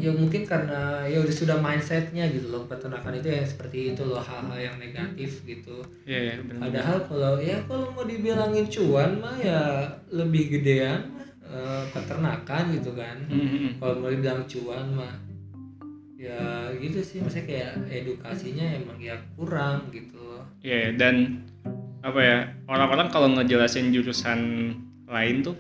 Ya 0.00 0.10
mungkin 0.16 0.48
karena 0.48 1.04
ya 1.04 1.20
udah 1.20 1.34
sudah 1.34 1.56
mindsetnya 1.60 2.24
gitu 2.32 2.48
loh 2.48 2.64
peternakan 2.64 3.20
itu 3.20 3.28
yang 3.28 3.44
seperti 3.44 3.92
itu 3.92 4.02
loh 4.08 4.18
hal-hal 4.24 4.56
yang 4.56 4.76
negatif 4.80 5.44
gitu. 5.44 5.84
Iya 6.08 6.18
iya 6.18 6.34
benar. 6.40 6.60
Padahal 6.64 6.98
kalau 7.04 7.32
ya 7.36 7.60
kalau 7.68 7.92
mau 7.92 8.04
dibilangin 8.08 8.66
cuan 8.72 9.20
mah 9.20 9.36
ya 9.36 9.60
lebih 10.08 10.56
gedean 10.56 11.12
eh, 11.44 11.84
peternakan 11.92 12.64
gitu 12.80 12.90
kan. 12.96 13.16
Hmm, 13.28 13.76
Kalau 13.76 13.94
mau 14.00 14.08
dibilang 14.08 14.48
cuan 14.48 14.86
mah 14.96 15.12
ya 16.16 16.68
gitu 16.76 17.00
sih 17.00 17.20
maksudnya 17.20 17.46
kayak 17.48 17.72
edukasinya 17.88 18.66
emang 18.76 18.98
ya 19.00 19.16
kurang 19.36 19.88
gitu 19.92 20.16
loh. 20.16 20.44
Iya 20.64 20.96
dan 20.96 21.44
apa 22.00 22.20
ya 22.20 22.38
orang-orang 22.64 23.08
kalau 23.12 23.28
ngejelasin 23.36 23.92
jurusan 23.92 24.72
lain 25.04 25.44
tuh 25.44 25.56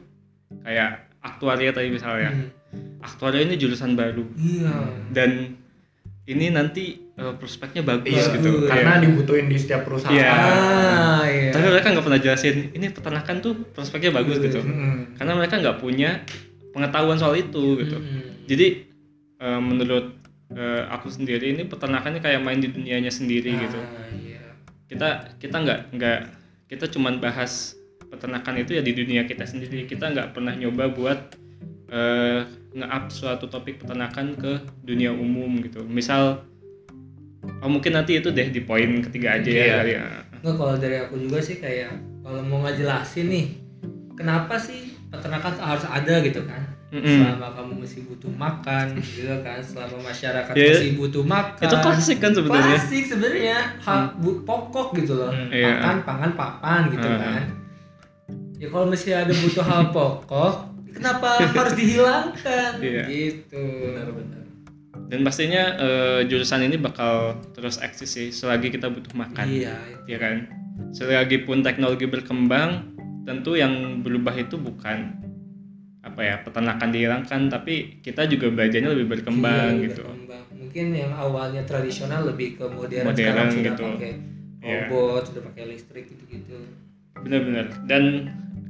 kayak 0.64 1.04
aktuaria 1.20 1.72
tadi 1.72 1.92
misalnya 1.92 2.32
Hmm. 2.32 2.59
Aktuaria 3.00 3.42
ini 3.42 3.56
jurusan 3.56 3.94
baru 3.94 4.24
Iya. 4.32 4.74
dan 5.10 5.30
ini 6.24 6.46
nanti 6.48 7.00
eh, 7.12 7.34
prospeknya 7.34 7.82
bagus 7.82 8.12
Iya, 8.12 8.32
gitu 8.34 8.50
karena 8.64 8.96
Iya. 8.96 9.02
dibutuhin 9.04 9.46
di 9.46 9.56
setiap 9.56 9.84
perusahaan 9.84 10.14
Iya. 10.14 10.30
Ah, 10.30 11.22
iya. 11.24 11.50
tapi 11.50 11.66
mereka 11.66 11.88
nggak 11.90 12.06
pernah 12.06 12.20
jelasin 12.20 12.56
ini 12.70 12.86
peternakan 12.88 13.36
tuh 13.40 13.52
prospeknya 13.68 14.10
bagus 14.12 14.36
Iya. 14.36 14.44
gitu 14.46 14.60
Hmm. 14.60 15.14
karena 15.14 15.32
mereka 15.34 15.54
nggak 15.56 15.78
punya 15.78 16.22
pengetahuan 16.70 17.16
soal 17.16 17.34
itu 17.34 17.76
gitu 17.76 17.96
Mm-mm. 17.96 18.46
jadi 18.46 18.66
eh, 19.36 19.60
menurut 19.60 20.14
eh, 20.50 20.82
aku 20.86 21.08
sendiri 21.08 21.50
ini 21.50 21.62
peternakannya 21.64 22.18
kayak 22.18 22.40
main 22.40 22.58
di 22.58 22.68
dunianya 22.68 23.10
sendiri 23.10 23.50
gitu 23.56 23.78
Ah, 23.78 24.06
iya. 24.12 24.42
kita 24.86 25.08
kita 25.36 25.56
nggak 25.56 25.80
nggak 25.92 26.18
kita 26.66 26.86
cuman 26.86 27.18
bahas 27.18 27.74
peternakan 28.06 28.58
itu 28.58 28.74
ya 28.74 28.82
di 28.82 28.92
dunia 28.92 29.22
kita 29.24 29.42
sendiri 29.42 29.82
kita 29.84 30.06
nggak 30.06 30.30
pernah 30.30 30.52
nyoba 30.52 30.86
buat 30.88 31.18
eh, 31.88 32.42
nge-up 32.72 33.04
suatu 33.08 33.46
topik 33.46 33.78
peternakan 33.78 34.34
ke 34.34 34.52
dunia 34.80 35.10
umum 35.10 35.58
gitu 35.58 35.82
misal 35.82 36.46
oh, 37.58 37.68
mungkin 37.68 37.92
nanti 37.92 38.16
itu 38.16 38.28
deh 38.28 38.48
di 38.48 38.60
poin 38.60 39.00
ketiga 39.00 39.36
aja 39.36 39.48
ya 39.48 39.58
Iya. 39.60 39.74
kali 39.76 39.92
ya 39.92 40.04
Nggak 40.40 40.54
kalau 40.56 40.74
dari 40.74 40.96
aku 40.98 41.14
juga 41.18 41.38
sih 41.38 41.56
kayak 41.56 41.92
kalau 42.20 42.40
mau 42.40 42.62
ngejelasin 42.62 43.26
nih 43.26 43.46
kenapa 44.14 44.56
sih 44.56 44.80
peternakan 45.06 45.52
harus 45.58 45.84
ada 45.84 46.14
gitu 46.20 46.40
kan? 46.42 46.62
Mm-mm. 46.90 47.06
Selama 47.22 47.48
kamu 47.52 47.72
masih 47.78 48.00
butuh 48.04 48.32
makan 48.32 48.86
gitu 49.10 49.30
kan, 49.40 49.58
selama 49.58 50.00
masyarakat 50.02 50.52
Ya, 50.52 50.70
masih 50.72 50.90
butuh 50.96 51.22
makan. 51.22 51.62
itu 51.62 51.76
klasik 51.76 52.18
kan 52.18 52.32
sebenarnya 52.32 52.66
Klasik 52.72 53.04
sebenarnya 53.04 53.58
hal 53.78 54.00
bu- 54.16 54.42
pokok 54.42 54.96
gitu 54.96 55.12
loh. 55.14 55.28
Hmm. 55.28 55.50
Iya. 55.50 55.66
Makan, 55.72 55.96
pangan, 56.02 56.30
papan 56.34 56.80
gitu 56.88 57.04
Hmm. 57.04 57.20
kan. 57.20 57.42
Ya 58.56 58.66
kalau 58.66 58.86
masih 58.86 59.12
ada 59.12 59.30
butuh 59.30 59.62
hal 59.62 59.82
pokok, 59.94 60.54
kenapa 60.92 61.28
harus 61.44 61.74
dihilangkan? 61.74 62.70
Iya. 62.78 63.04
Gitu. 63.06 63.64
benar-benar 63.86 64.44
dan 65.10 65.26
pastinya 65.26 65.62
eh, 65.76 66.20
jurusan 66.24 66.62
ini 66.62 66.78
bakal 66.78 67.34
terus 67.50 67.82
eksis 67.82 68.10
sih 68.10 68.28
selagi 68.30 68.70
kita 68.70 68.86
butuh 68.86 69.10
makan 69.12 69.46
Iya. 69.50 69.74
ya 70.06 70.18
kan 70.18 70.46
selagi 70.90 71.42
pun 71.42 71.62
teknologi 71.62 72.06
berkembang 72.06 72.94
tentu 73.26 73.54
yang 73.54 74.00
berubah 74.00 74.32
itu 74.32 74.54
bukan 74.54 75.18
apa 76.00 76.20
ya 76.22 76.34
peternakan 76.40 76.88
dihilangkan 76.90 77.40
tapi 77.50 78.00
kita 78.00 78.24
juga 78.24 78.48
belajarnya 78.48 78.90
lebih 78.90 79.18
berkembang 79.18 79.78
Iya, 79.78 79.84
gitu 79.90 80.04
berkembang. 80.06 80.44
Mungkin 80.50 80.86
yang 80.94 81.12
awalnya 81.12 81.62
tradisional 81.66 82.22
lebih 82.24 82.54
ke 82.56 82.64
modern, 82.70 83.02
Modern 83.02 83.18
sekarang 83.18 83.48
sudah 83.50 83.64
gitu. 83.66 83.88
pakai 83.98 84.12
Iya. 84.60 84.84
robot, 84.86 85.22
sudah 85.26 85.42
pakai 85.50 85.64
listrik 85.66 86.04
gitu-gitu. 86.06 86.56
benar-benar 87.20 87.66
dan 87.84 88.02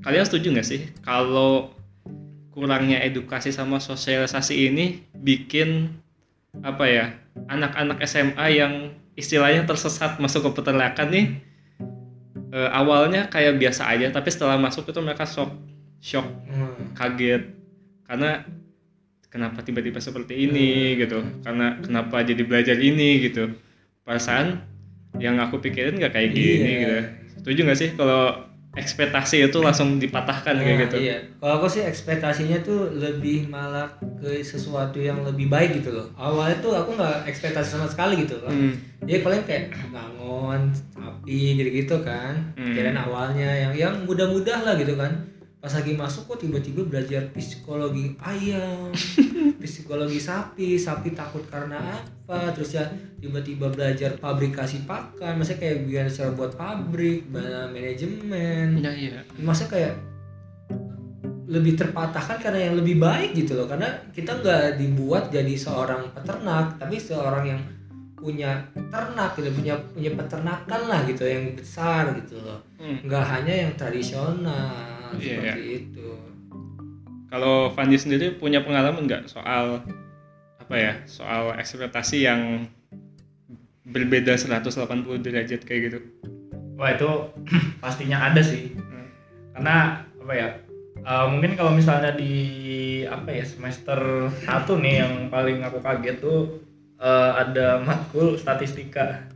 kalian 0.01 0.25
setuju 0.27 0.47
nggak 0.57 0.67
sih 0.67 0.81
kalau 1.05 1.71
kurangnya 2.51 2.99
edukasi 3.01 3.51
sama 3.51 3.79
sosialisasi 3.79 4.55
ini 4.69 4.87
bikin 5.15 5.95
apa 6.61 6.85
ya 6.85 7.05
anak-anak 7.47 8.03
SMA 8.05 8.47
yang 8.51 8.73
istilahnya 9.15 9.63
tersesat 9.65 10.19
masuk 10.19 10.51
ke 10.51 10.61
peternakan 10.63 11.09
nih 11.11 11.27
eh, 12.51 12.71
awalnya 12.75 13.31
kayak 13.31 13.59
biasa 13.59 13.87
aja 13.87 14.11
tapi 14.11 14.29
setelah 14.29 14.59
masuk 14.59 14.91
itu 14.91 14.99
mereka 14.99 15.23
shock 15.25 15.55
shock 16.03 16.27
Hmm. 16.51 16.91
kaget. 16.99 17.55
Karena 18.03 18.43
kenapa 19.31 19.63
tiba-tiba 19.63 20.03
seperti 20.03 20.51
ini 20.51 20.99
gitu? 20.99 21.23
Karena 21.47 21.79
kenapa 21.79 22.27
jadi 22.27 22.43
belajar 22.43 22.75
ini 22.75 23.23
gitu? 23.23 23.55
Perasaan 24.03 24.59
yang 25.23 25.39
aku 25.39 25.63
pikirin 25.63 25.95
nggak 25.95 26.11
kayak 26.11 26.31
gini 26.35 26.59
Iya. 26.67 26.75
gitu. 26.83 26.99
Setuju 27.39 27.61
nggak 27.63 27.79
sih 27.79 27.91
kalau 27.95 28.50
ekspektasi 28.71 29.51
itu 29.51 29.59
langsung 29.59 29.99
dipatahkan 29.99 30.55
kayak 30.55 30.77
Nah, 30.79 30.83
gitu 30.87 30.97
Iya. 31.03 31.17
Kalau 31.43 31.55
aku 31.59 31.67
sih 31.67 31.83
ekspektasinya 31.83 32.63
tuh 32.63 32.95
lebih 32.95 33.51
malah 33.51 33.91
ke 34.23 34.39
sesuatu 34.47 35.03
yang 35.03 35.27
lebih 35.27 35.51
baik 35.51 35.83
gitu 35.83 35.91
loh. 35.91 36.07
Awalnya 36.15 36.63
tuh 36.63 36.79
aku 36.79 36.95
nggak 36.95 37.27
ekspektasi 37.27 37.75
sama 37.75 37.91
sekali 37.91 38.23
gitu 38.23 38.39
loh. 38.39 38.53
Hmm, 38.53 38.79
Jadi 39.03 39.27
paling 39.27 39.43
kayak 39.43 39.75
bangun, 39.91 40.71
sapi 40.95 41.59
gitu-gitu 41.59 41.99
kan. 42.07 42.55
Hmm. 42.55 42.71
Kirain 42.71 42.95
awalnya 42.95 43.51
yang 43.51 43.73
yang 43.75 43.95
mudah-mudah 44.07 44.63
lah 44.63 44.79
gitu 44.79 44.95
kan. 44.95 45.11
Pas 45.61 45.69
lagi 45.77 45.93
masuk 45.93 46.25
kok 46.25 46.41
tiba-tiba 46.41 46.89
belajar 46.89 47.29
psikologi 47.37 48.17
ayam, 48.25 48.89
psikologi 49.61 50.17
sapi, 50.17 50.81
sapi 50.81 51.13
takut 51.13 51.45
karena 51.53 52.01
apa, 52.01 52.49
terus 52.57 52.73
ya 52.73 52.89
tiba-tiba 53.21 53.69
belajar 53.69 54.17
pabrikasi 54.17 54.89
pakan, 54.89 55.37
maksudnya 55.37 55.61
kayak 55.61 55.79
biar 55.85 56.07
cara 56.09 56.33
buat 56.33 56.57
pabrik, 56.57 57.29
manajemen, 57.29 58.81
ya 58.81 58.89
iya. 58.89 59.21
Masa 59.37 59.69
kayak 59.69 60.01
lebih 61.51 61.77
terpatahkan 61.77 62.41
karena 62.41 62.71
yang 62.71 62.81
lebih 62.81 62.97
baik 62.97 63.37
gitu 63.37 63.59
loh 63.59 63.67
karena 63.67 63.91
kita 64.15 64.39
nggak 64.39 64.79
dibuat 64.79 65.35
jadi 65.35 65.51
seorang 65.59 66.15
peternak 66.15 66.79
tapi 66.79 66.95
seorang 66.95 67.45
yang 67.45 67.61
punya 68.15 68.63
ternak 68.89 69.35
gitu 69.35 69.51
punya 69.51 69.75
punya 69.91 70.15
peternakan 70.15 70.81
lah 70.87 71.03
gitu 71.11 71.27
yang 71.27 71.51
besar 71.59 72.15
gitu 72.23 72.39
loh. 72.39 72.63
Hmm. 72.79 73.03
nggak 73.03 73.25
hanya 73.27 73.55
yang 73.67 73.73
tradisional 73.75 75.00
Iya, 75.19 75.57
seperti 75.57 75.63
itu 75.91 76.09
Kalau 77.31 77.71
Fandi 77.71 77.95
sendiri 77.99 78.35
punya 78.35 78.63
pengalaman 78.63 79.07
nggak 79.07 79.31
soal 79.31 79.83
apa 80.59 80.75
ya 80.79 80.93
soal 81.07 81.55
ekspektasi 81.59 82.27
yang 82.27 82.67
berbeda 83.87 84.39
180 84.39 84.71
derajat 85.19 85.67
kayak 85.67 85.81
gitu? 85.91 85.99
Wah 86.79 86.95
itu 86.95 87.11
pastinya 87.83 88.31
ada 88.31 88.39
sih. 88.43 88.75
Hmm. 88.79 89.09
Karena 89.55 89.77
apa 90.21 90.33
ya? 90.35 90.49
eh, 91.01 91.27
mungkin 91.33 91.57
kalau 91.57 91.73
misalnya 91.73 92.13
di 92.15 92.35
apa 93.09 93.33
ya 93.33 93.45
semester 93.47 94.31
1 94.47 94.69
nih 94.79 94.95
yang 95.03 95.13
paling 95.33 95.65
aku 95.65 95.81
kaget 95.81 96.21
tuh 96.21 96.61
eh, 96.99 97.31
ada 97.35 97.81
matkul 97.83 98.37
statistika. 98.37 99.27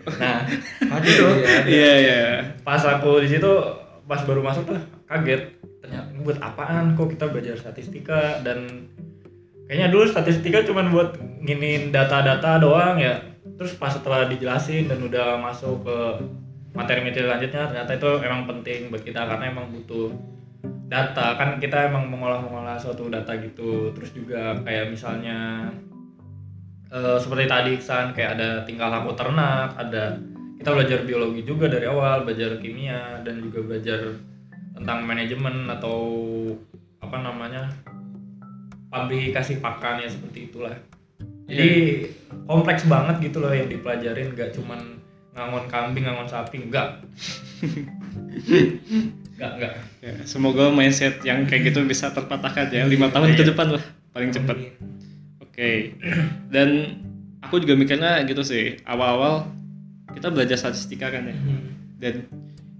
Nah, 0.00 0.48
Aduh, 0.96 1.06
Itu. 1.12 1.26
iya. 1.44 1.54
Iya 1.68 1.92
iya. 2.00 2.20
pas 2.64 2.80
aku 2.82 3.20
di 3.20 3.28
situ 3.36 3.52
pas 4.10 4.26
baru 4.26 4.42
masuk 4.42 4.66
tuh 4.66 4.82
kaget. 5.06 5.54
Ternyata 5.78 6.10
ini 6.10 6.26
buat 6.26 6.42
apaan 6.42 6.98
kok 6.98 7.14
kita 7.14 7.30
belajar 7.30 7.54
statistika 7.54 8.42
dan 8.42 8.90
kayaknya 9.70 9.94
dulu 9.94 10.10
statistika 10.10 10.66
cuman 10.66 10.90
buat 10.90 11.14
nginin 11.46 11.94
data-data 11.94 12.58
doang 12.58 12.98
ya. 12.98 13.22
Terus 13.54 13.78
pas 13.78 13.94
setelah 13.94 14.26
dijelasin 14.26 14.90
dan 14.90 14.98
udah 14.98 15.38
masuk 15.38 15.86
ke 15.86 15.98
materi-materi 16.74 17.26
lanjutnya 17.26 17.66
ternyata 17.66 17.92
itu 17.98 18.10
emang 18.22 18.46
penting 18.46 18.90
buat 18.94 19.02
kita 19.02 19.26
karena 19.26 19.50
emang 19.50 19.74
butuh 19.74 20.14
data 20.90 21.38
kan 21.38 21.58
kita 21.58 21.90
emang 21.90 22.06
mengolah-mengolah 22.10 22.78
suatu 22.78 23.10
data 23.10 23.34
gitu 23.38 23.90
terus 23.94 24.10
juga 24.14 24.58
kayak 24.62 24.90
misalnya 24.90 25.70
eh, 26.90 27.18
seperti 27.18 27.46
tadi 27.50 27.70
Iksan 27.78 28.14
kayak 28.14 28.38
ada 28.38 28.48
tingkah 28.66 28.90
laku 28.90 29.14
ternak 29.18 29.74
ada 29.78 30.18
kita 30.60 30.76
belajar 30.76 30.98
biologi 31.08 31.40
juga 31.48 31.72
dari 31.72 31.88
awal 31.88 32.28
belajar 32.28 32.60
kimia 32.60 33.24
dan 33.24 33.40
juga 33.40 33.64
belajar 33.64 34.20
tentang 34.76 35.08
manajemen 35.08 35.66
atau 35.72 35.98
apa 37.00 37.16
namanya 37.16 37.72
pabrikasi 38.92 39.64
pakan 39.64 40.04
ya 40.04 40.08
seperti 40.12 40.52
itulah 40.52 40.76
jadi 41.48 42.04
kompleks 42.44 42.84
banget 42.86 43.32
gitu 43.32 43.40
loh 43.40 43.50
yang 43.50 43.72
dipelajarin 43.72 44.36
gak 44.36 44.52
cuman 44.52 45.00
ngangon 45.32 45.64
kambing 45.72 46.04
ngangon 46.04 46.28
sapi 46.28 46.60
enggak 46.60 47.00
enggak 49.40 49.52
enggak 49.56 49.74
Ya, 50.00 50.16
semoga 50.24 50.72
mindset 50.72 51.20
yang 51.28 51.44
kayak 51.44 51.72
gitu 51.72 51.84
bisa 51.84 52.08
terpatahkan 52.08 52.72
ya 52.72 52.88
lima 52.88 53.12
tahun 53.12 53.36
ke 53.36 53.52
depan 53.52 53.76
lah 53.76 53.84
paling 54.16 54.32
cepat. 54.32 54.56
Oke. 55.44 55.92
Dan 56.48 56.96
aku 57.44 57.60
juga 57.60 57.76
mikirnya 57.76 58.24
gitu 58.24 58.40
sih. 58.40 58.80
Awal-awal 58.88 59.44
kita 60.12 60.28
belajar 60.28 60.56
statistika 60.56 61.08
kan 61.08 61.24
ya. 61.24 61.34
Hmm. 61.34 61.62
Dan 61.96 62.14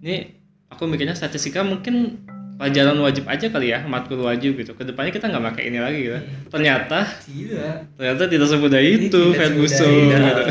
ini 0.00 0.32
aku 0.66 0.84
mikirnya 0.84 1.12
statistika 1.12 1.60
mungkin 1.60 2.22
pelajaran 2.56 3.00
wajib 3.00 3.24
aja 3.24 3.48
kali 3.48 3.72
ya, 3.72 3.80
matkul 3.82 4.20
wajib 4.20 4.54
gitu. 4.54 4.72
Ke 4.72 4.84
depannya 4.84 5.10
kita 5.10 5.26
nggak 5.26 5.44
pakai 5.52 5.62
ini 5.66 5.78
lagi 5.78 5.98
gitu. 6.04 6.18
Ternyata 6.48 7.08
Tidak. 7.24 7.96
ternyata 7.96 8.22
tidak 8.26 8.46
semudah 8.46 8.80
itu 8.80 9.22
Ferguson. 9.32 9.80
semudah 9.80 10.20
gitu. 10.20 10.42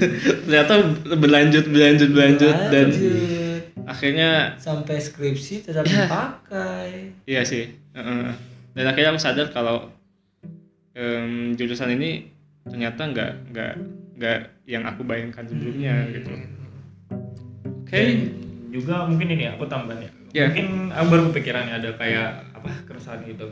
Ternyata 0.46 0.72
berlanjut 1.14 1.64
berlanjut 1.66 2.08
berlanjut 2.10 2.56
dan 2.68 2.86
Lanjut. 2.90 3.62
akhirnya 3.86 4.30
sampai 4.56 4.98
skripsi 4.98 5.62
tetap 5.62 5.86
Ya. 5.86 6.06
dipakai. 6.06 7.14
Iya 7.26 7.42
sih. 7.44 7.64
Heeh. 7.94 8.34
Dan 8.70 8.84
akhirnya 8.86 9.10
aku 9.10 9.20
sadar 9.20 9.50
kalau 9.50 9.90
em, 10.94 11.54
jurusan 11.54 11.90
ini 11.90 12.26
ternyata 12.62 13.06
nggak 13.06 13.30
nggak 13.50 13.72
nggak 14.20 14.38
yang 14.68 14.84
aku 14.84 15.00
bayangkan 15.02 15.48
sebelumnya 15.48 15.96
Hmm. 15.96 16.12
gitu. 16.12 16.32
Oke. 17.80 17.96
Dan 17.96 18.10
juga 18.70 19.08
mungkin 19.08 19.28
ini 19.32 19.48
aku 19.48 19.64
tambahin 19.64 20.04
ya. 20.04 20.12
Ya. 20.30 20.44
Mungkin 20.46 20.68
aku 20.92 21.06
baru 21.08 21.22
kepikiran 21.32 21.66
ada 21.66 21.90
kayak 21.96 22.30
apa 22.52 22.70
keresahan 22.84 23.24
gitu. 23.24 23.48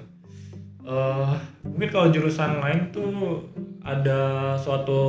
eh 0.85 1.33
mungkin 1.69 1.89
kalau 1.93 2.09
jurusan 2.09 2.65
lain 2.65 2.89
tuh 2.89 3.45
ada 3.85 4.21
suatu 4.57 5.01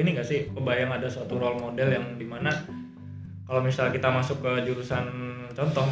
ini 0.00 0.16
gak 0.16 0.24
sih 0.24 0.48
kebayang 0.56 0.88
ada 0.88 1.04
suatu 1.04 1.36
role 1.36 1.60
model 1.60 1.88
yang 1.92 2.16
di 2.16 2.24
mana 2.24 2.48
kalau 3.44 3.60
misalnya 3.60 3.92
kita 3.92 4.08
masuk 4.08 4.40
ke 4.40 4.64
jurusan 4.64 5.04
contoh 5.52 5.84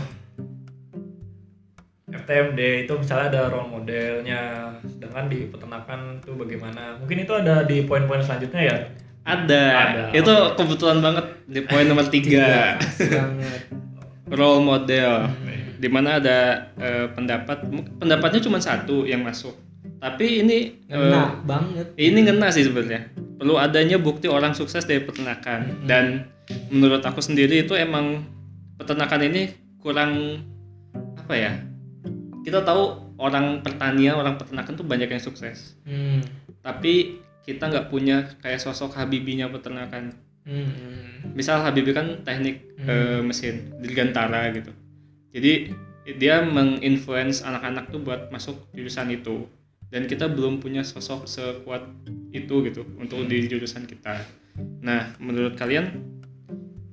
FTMD 2.06 2.60
itu 2.86 2.92
misalnya 2.96 3.26
ada 3.28 3.42
role 3.52 3.68
modelnya 3.68 4.72
sedangkan 4.88 5.28
di 5.28 5.52
peternakan 5.52 6.00
tuh 6.22 6.32
bagaimana 6.32 6.96
mungkin 6.96 7.18
itu 7.20 7.32
ada 7.36 7.66
di 7.66 7.84
poin-poin 7.84 8.24
selanjutnya 8.24 8.62
ya 8.72 8.76
Ada. 9.26 9.64
Ada. 9.66 10.02
Itu 10.14 10.34
kebetulan 10.54 11.02
banget 11.02 11.26
di 11.44 11.60
poin 11.66 11.82
nomor 11.84 12.06
tiga 12.06 12.78
Sangat. 12.94 13.66
role 14.30 14.62
model. 14.62 15.26
Di 15.76 15.88
mana 15.90 16.16
ada 16.16 16.70
eh, 16.78 17.10
pendapat 17.12 17.66
pendapatnya 17.98 18.40
cuma 18.40 18.62
satu 18.62 19.04
yang 19.04 19.26
masuk. 19.26 19.52
Tapi 19.98 20.40
ini 20.40 20.78
Ngena 20.86 21.42
banget. 21.42 21.86
ini 21.98 22.18
ngena 22.22 22.48
sih 22.48 22.64
sebenarnya. 22.64 23.10
Perlu 23.36 23.58
adanya 23.58 23.98
bukti 23.98 24.30
orang 24.30 24.56
sukses 24.56 24.86
dari 24.86 25.04
peternakan 25.04 25.68
Mm-mm. 25.68 25.86
dan 25.90 26.30
menurut 26.72 27.04
aku 27.04 27.20
sendiri 27.20 27.66
itu 27.66 27.76
emang 27.76 28.24
peternakan 28.78 29.26
ini 29.28 29.52
kurang 29.82 30.40
apa 31.18 31.34
ya? 31.36 31.52
Kita 32.46 32.62
tahu 32.62 33.16
orang 33.18 33.60
pertanian, 33.60 34.16
orang 34.16 34.38
peternakan 34.38 34.78
tuh 34.78 34.86
banyak 34.86 35.10
yang 35.10 35.20
sukses. 35.20 35.74
Hmm. 35.84 36.22
Tapi 36.62 37.18
kita 37.46 37.70
nggak 37.70 37.88
punya 37.88 38.26
kayak 38.42 38.58
sosok 38.58 38.98
Habibinya 38.98 39.46
peternakan. 39.46 40.18
Hmm. 40.42 41.30
Misal 41.34 41.62
Habibie 41.62 41.94
kan 41.94 42.26
teknik 42.26 42.66
Hmm. 42.82 42.90
eh, 42.90 43.20
mesin 43.22 43.72
dirgantara 43.80 44.50
gitu. 44.52 44.74
Jadi 45.30 45.70
dia 46.18 46.42
menginfluence 46.42 47.42
anak-anak 47.42 47.90
tuh 47.90 48.02
buat 48.02 48.30
masuk 48.34 48.66
jurusan 48.74 49.14
itu. 49.14 49.46
Dan 49.86 50.10
kita 50.10 50.26
belum 50.26 50.58
punya 50.58 50.82
sosok 50.82 51.30
sekuat 51.30 51.86
itu 52.34 52.54
gitu 52.66 52.82
untuk 52.98 53.22
di 53.30 53.46
jurusan 53.46 53.86
kita. 53.86 54.18
Nah, 54.82 55.14
menurut 55.22 55.54
kalian 55.54 56.02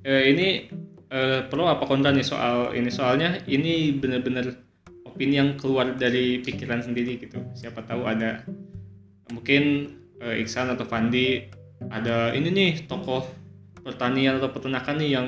eh, 0.06 0.30
ini 0.30 0.70
eh, 1.10 1.40
perlu 1.50 1.66
apa 1.66 1.82
kontra 1.90 2.14
nih 2.14 2.26
soal 2.26 2.70
ini? 2.78 2.90
Soalnya 2.94 3.42
ini 3.50 3.90
benar-benar 3.94 4.54
opini 5.02 5.38
yang 5.38 5.58
keluar 5.58 5.94
dari 5.94 6.42
pikiran 6.42 6.82
sendiri 6.82 7.18
gitu. 7.18 7.42
Siapa 7.54 7.82
tahu 7.86 8.06
ada 8.06 8.42
mungkin 9.30 9.90
eh, 10.24 10.40
Iksan 10.40 10.72
atau 10.72 10.82
Fandi 10.82 11.44
ada 11.86 12.32
ini 12.32 12.48
nih 12.48 12.70
tokoh 12.84 13.28
pertanian 13.80 14.40
atau 14.40 14.48
peternakan 14.48 14.96
nih 14.96 15.10
yang 15.12 15.26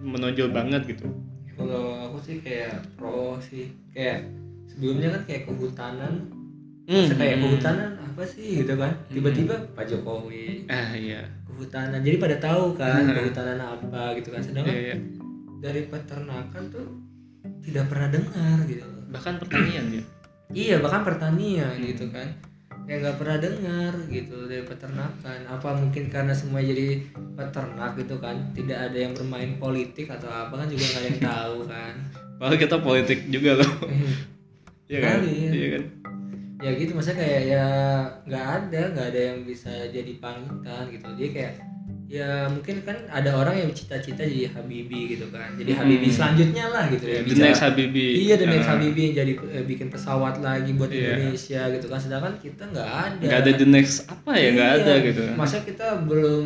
menonjol 0.00 0.48
banget 0.48 0.88
gitu. 0.88 1.04
Kalau 1.52 2.08
aku 2.08 2.18
sih 2.22 2.36
kayak 2.40 2.80
pro 2.96 3.36
sih. 3.38 3.68
Kayak 3.92 4.24
sebelumnya 4.64 5.12
kan 5.12 5.22
kayak 5.26 5.42
kehutanan. 5.44 6.32
Hmm, 6.88 7.04
Masa 7.04 7.14
kayak 7.14 7.36
hmm. 7.36 7.42
kehutanan 7.44 7.90
apa 8.00 8.22
sih 8.24 8.64
gitu 8.64 8.72
kan? 8.74 8.92
Tiba-tiba 9.12 9.54
Pak 9.76 9.84
Jokowi 9.84 10.64
Ah 10.66 10.96
iya. 10.96 11.28
kehutanan. 11.44 12.00
Jadi 12.00 12.16
pada 12.16 12.36
tahu 12.40 12.72
kan 12.72 13.04
kehutanan 13.18 13.58
apa 13.60 14.16
gitu 14.16 14.32
kan. 14.32 14.40
Sedangkan 14.40 14.72
Iya, 14.72 14.82
iya. 14.86 14.96
dari 15.60 15.82
peternakan 15.84 16.62
tuh 16.72 16.88
tidak 17.60 17.90
pernah 17.92 18.08
dengar 18.08 18.56
gitu. 18.64 18.86
Bahkan 19.12 19.34
pertanian 19.36 19.84
ya. 19.92 20.02
Iya 20.48 20.76
bahkan 20.80 21.04
pertanian 21.04 21.76
Hmm. 21.76 21.84
gitu 21.84 22.08
kan 22.08 22.24
kayak 22.88 22.98
nggak 23.04 23.18
pernah 23.20 23.36
dengar 23.36 23.92
gitu 24.08 24.48
dari 24.48 24.64
peternakan 24.64 25.40
apa 25.44 25.68
mungkin 25.76 26.08
karena 26.08 26.32
semua 26.32 26.64
jadi 26.64 27.04
peternak 27.36 28.00
gitu 28.00 28.16
kan 28.16 28.48
tidak 28.56 28.88
ada 28.88 28.96
yang 28.96 29.12
bermain 29.12 29.60
politik 29.60 30.08
atau 30.08 30.32
apa 30.32 30.64
kan 30.64 30.72
juga 30.72 30.84
nggak 30.88 31.00
ada 31.04 31.08
yang 31.12 31.22
tahu 31.22 31.58
kan 31.68 31.94
Padahal 32.38 32.54
kita 32.54 32.76
politik 32.78 33.18
juga 33.28 33.58
loh. 33.58 33.72
Iya 34.88 35.04
kan? 35.04 35.20
Kali, 35.20 35.36
ya. 35.36 35.50
Iya 35.52 35.68
kan? 35.76 35.82
ya 36.58 36.74
gitu 36.74 36.90
maksudnya 36.90 37.22
kayak 37.22 37.42
ya 37.54 37.66
nggak 38.26 38.46
ada 38.50 38.82
nggak 38.90 39.06
ada 39.14 39.20
yang 39.30 39.38
bisa 39.46 39.70
jadi 39.94 40.12
panutan 40.18 40.90
gitu 40.90 41.06
dia 41.14 41.28
kayak 41.30 41.52
ya 42.08 42.48
mungkin 42.48 42.80
kan 42.82 42.96
ada 43.06 43.36
orang 43.36 43.52
yang 43.54 43.70
cita-cita 43.70 44.24
jadi 44.24 44.48
Habibi 44.48 45.12
gitu 45.12 45.28
kan 45.28 45.52
jadi 45.54 45.70
Hmm. 45.70 45.80
Habibi 45.84 46.08
selanjutnya 46.08 46.64
lah 46.66 46.88
gitu 46.88 47.04
ya 47.04 47.20
The 47.20 47.28
bicara- 47.28 47.44
next 47.46 47.60
Habibie. 47.60 48.12
Iya, 48.18 48.34
the 48.34 48.48
next 48.48 48.64
Ah. 48.64 48.70
Habibie 48.72 49.04
yang 49.04 49.16
jadi 49.18 49.32
eh, 49.52 49.64
bikin 49.66 49.88
pesawat 49.88 50.34
lagi 50.38 50.70
buat 50.72 50.88
Iya. 50.88 51.04
Indonesia 51.14 51.62
gitu 51.68 51.86
kan. 51.86 52.00
Sedangkan 52.00 52.34
kita 52.38 52.62
nggak 52.66 52.88
ada. 52.88 53.20
Nggak 53.22 53.40
ada 53.42 53.52
the 53.54 53.68
next 53.68 53.96
apa 54.06 54.30
ya? 54.32 54.48
Nggak 54.50 54.70
Iya. 54.70 54.80
ada 54.80 54.92
gitu. 55.02 55.22
Masa 55.34 55.56
kita 55.60 55.86
belum 56.02 56.44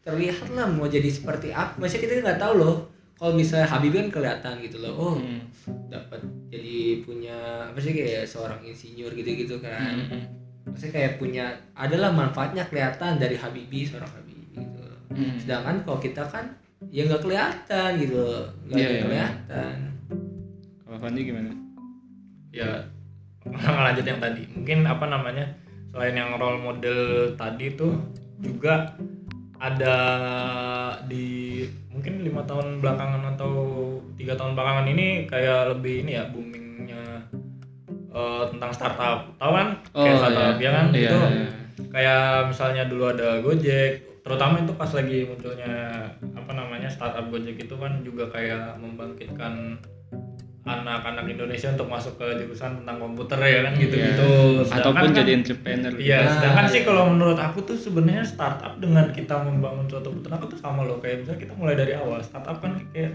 terlihat 0.00 0.48
lah 0.50 0.66
mau 0.66 0.86
jadi 0.86 1.08
seperti 1.08 1.48
apa. 1.50 1.76
Masa 1.76 1.96
kita 1.96 2.16
nggak 2.18 2.36
tahu 2.38 2.54
loh. 2.56 2.76
Kalau 3.14 3.32
misalnya 3.32 3.68
Habibie 3.68 4.00
kan 4.00 4.10
kelihatan 4.10 4.54
gitu 4.58 4.80
loh. 4.80 4.92
Oh, 4.94 5.14
Hmm. 5.14 5.44
dapat 5.86 6.20
jadi 6.48 6.76
punya 7.00 7.36
apa 7.66 7.78
sih 7.78 7.92
kayak 7.92 8.24
seorang 8.24 8.60
insinyur 8.62 9.12
gitu-gitu 9.12 9.60
kan. 9.60 9.84
Hmm, 9.94 10.08
hmm. 10.10 10.22
Maksudnya 10.66 10.92
kayak 10.94 11.12
punya 11.18 11.44
adalah 11.74 12.08
manfaatnya 12.10 12.64
kelihatan 12.64 13.16
dari 13.16 13.36
Habibie 13.36 13.84
seorang 13.84 14.08
gitu. 14.10 14.23
Hmm. 15.12 15.36
Sedangkan 15.36 15.76
kalau 15.84 15.98
kita 15.98 16.22
kan 16.24 16.46
ya 16.92 17.04
nggak 17.04 17.22
kelihatan 17.24 17.90
gitu 17.96 18.22
nggak 18.68 18.76
iya, 18.78 18.88
iya. 18.88 19.02
kelihatan. 19.04 19.74
Kalau 20.84 20.98
Fandi 21.00 21.20
gimana? 21.24 21.52
ya 22.54 22.70
lanjut 23.90 24.06
yang 24.06 24.22
tadi 24.22 24.46
mungkin 24.54 24.86
apa 24.86 25.10
namanya 25.10 25.42
selain 25.90 26.14
yang 26.14 26.38
role 26.38 26.62
model 26.62 27.34
tadi 27.34 27.74
tuh 27.74 27.98
juga 28.38 28.94
ada 29.58 29.96
di 31.10 31.62
mungkin 31.90 32.22
lima 32.22 32.46
tahun 32.46 32.78
belakangan 32.78 33.34
atau 33.34 33.52
tiga 34.14 34.38
tahun 34.38 34.54
belakangan 34.54 34.86
ini 34.86 35.26
kayak 35.26 35.74
lebih 35.74 36.06
ini 36.06 36.14
ya 36.14 36.24
boomingnya 36.30 37.04
eh, 38.14 38.44
tentang 38.54 38.70
startup 38.70 39.26
tahu 39.34 39.52
kan 39.54 39.68
Oh, 39.94 40.06
kayak 40.06 40.18
startup 40.22 40.54
iya. 40.54 40.62
ya 40.62 40.70
kan 40.70 40.86
Iya, 40.94 41.10
itu 41.10 41.18
iya. 41.18 41.48
kayak 41.90 42.24
misalnya 42.54 42.82
dulu 42.86 43.04
ada 43.10 43.28
Gojek 43.42 43.92
terutama 44.24 44.56
itu 44.58 44.72
pas 44.72 44.88
lagi 44.88 45.28
munculnya 45.28 45.74
apa 46.32 46.50
namanya 46.50 46.88
startup 46.88 47.28
Gojek 47.28 47.60
itu 47.60 47.74
kan 47.76 48.00
juga 48.00 48.24
kayak 48.28 48.80
membangkitkan 48.80 49.76
anak-anak 50.64 51.28
Indonesia 51.28 51.68
untuk 51.68 51.92
masuk 51.92 52.16
ke 52.16 52.40
jurusan 52.40 52.80
tentang 52.80 52.96
komputer 52.96 53.36
ya 53.36 53.60
kan 53.62 53.76
gitu 53.76 53.94
gitu 53.94 54.28
Iya. 54.64 54.72
ataupun 54.72 55.08
jadi 55.12 55.30
entrepreneur 55.36 55.92
gitu. 55.92 56.08
Iya, 56.08 56.18
Nah, 56.18 56.32
sedangkan 56.32 56.64
sih 56.66 56.80
iya. 56.80 56.88
kalau 56.88 57.02
menurut 57.06 57.36
aku 57.36 57.58
tuh 57.62 57.76
sebenarnya 57.76 58.24
startup 58.24 58.80
dengan 58.80 59.12
kita 59.12 59.44
membangun 59.44 59.84
suatu 59.84 60.08
peternakan 60.10 60.48
tuh 60.48 60.56
sama 60.56 60.80
loh 60.82 60.96
kayak 60.96 61.20
misalnya 61.20 61.40
kita 61.44 61.52
mulai 61.52 61.76
dari 61.76 61.92
awal 61.92 62.16
startup 62.24 62.64
kan 62.64 62.80
kayak 62.96 63.12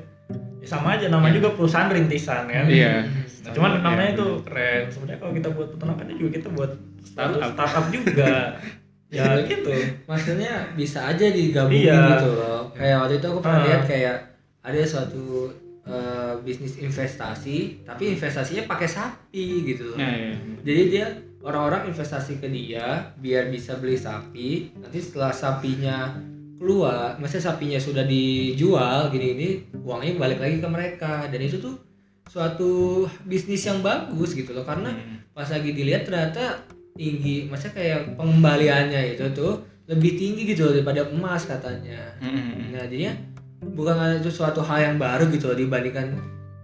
ya 0.61 0.67
sama 0.69 0.93
aja 0.93 1.09
namanya 1.09 1.41
juga 1.41 1.49
perusahaan 1.57 1.89
rintisan 1.89 2.45
kan. 2.45 2.69
Iya. 2.69 3.09
Nah, 3.41 3.49
cuman 3.49 3.69
Iya, 3.71 3.81
namanya 3.81 4.11
bener. 4.13 4.21
tuh 4.21 4.31
keren. 4.45 4.81
Sebenarnya 4.93 5.17
kalau 5.17 5.33
kita 5.33 5.49
buat 5.49 5.67
peternakannya 5.73 6.15
juga 6.15 6.31
kita 6.37 6.49
buat 6.53 6.71
startup, 7.01 7.41
startup 7.49 7.85
juga. 7.89 8.29
ya 9.09 9.41
gitu. 9.41 9.73
maksudnya 10.05 10.53
bisa 10.73 11.01
aja 11.03 11.25
digabungin 11.27 11.89
Iya. 11.89 12.01
gitu 12.15 12.29
loh 12.31 12.61
kayak 12.71 12.97
waktu 12.99 13.15
itu 13.15 13.27
aku 13.27 13.39
pernah 13.39 13.59
Ah. 13.59 13.65
lihat 13.65 13.83
kayak 13.83 14.17
ada 14.61 14.79
suatu 14.83 15.49
eh, 15.83 16.33
bisnis 16.39 16.77
investasi 16.77 17.57
tapi 17.81 18.13
investasinya 18.13 18.63
pakai 18.67 18.85
sapi 18.85 19.45
gitu 19.65 19.89
loh 19.89 19.97
Nah, 19.97 20.05
iya. 20.07 20.37
jadi 20.61 20.81
dia 20.85 21.05
orang-orang 21.39 21.89
investasi 21.89 22.37
ke 22.37 22.45
dia 22.47 22.85
biar 23.15 23.47
bisa 23.47 23.73
beli 23.75 23.95
sapi 23.95 24.49
nanti 24.75 24.99
setelah 24.99 25.31
sapinya 25.31 26.13
keluar 26.55 27.17
maksudnya 27.17 27.49
sapinya 27.49 27.79
sudah 27.79 28.03
dijual 28.03 29.09
gini 29.09 29.27
ini 29.33 29.47
uangnya 29.75 30.19
balik 30.19 30.37
lagi 30.37 30.57
ke 30.57 30.67
mereka 30.67 31.25
dan 31.25 31.39
itu 31.39 31.57
tuh 31.57 31.73
suatu 32.25 32.71
bisnis 33.23 33.63
yang 33.63 33.81
bagus 33.81 34.31
gitu 34.31 34.51
loh 34.51 34.61
karena 34.61 34.91
Hmm. 34.91 35.17
pas 35.31 35.47
lagi 35.47 35.71
dilihat 35.71 36.03
ternyata 36.03 36.61
tinggi 36.95 37.47
maksudnya 37.47 37.73
kayak 37.75 37.99
pengembaliannya 38.15 39.15
itu 39.15 39.25
tuh 39.31 39.61
lebih 39.85 40.11
tinggi 40.15 40.41
gitu 40.45 40.69
loh 40.69 40.73
daripada 40.77 41.01
emas 41.09 41.45
katanya 41.45 42.13
Mm-mm. 42.21 42.73
nah 42.73 42.85
jadinya 42.85 43.13
bukan 43.73 44.21
itu 44.21 44.29
suatu 44.29 44.61
hal 44.61 44.79
yang 44.83 44.95
baru 44.97 45.27
gitu 45.29 45.51
loh 45.51 45.57
dibandingkan 45.57 46.15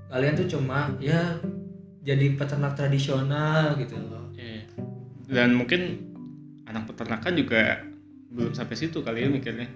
kalian 0.08 0.38
tuh 0.38 0.48
cuma 0.48 0.94
ya 0.98 1.38
jadi 2.02 2.38
peternak 2.38 2.78
tradisional 2.78 3.74
gitu 3.76 3.98
loh 3.98 4.26
Iya. 4.36 4.68
Dan 5.26 5.56
mungkin 5.56 5.82
anak 6.68 6.92
peternakan 6.92 7.34
juga 7.34 7.82
belum 8.30 8.52
sampai 8.52 8.76
situ 8.76 9.00
kali 9.00 9.24
ya 9.24 9.30
mikirnya. 9.32 9.68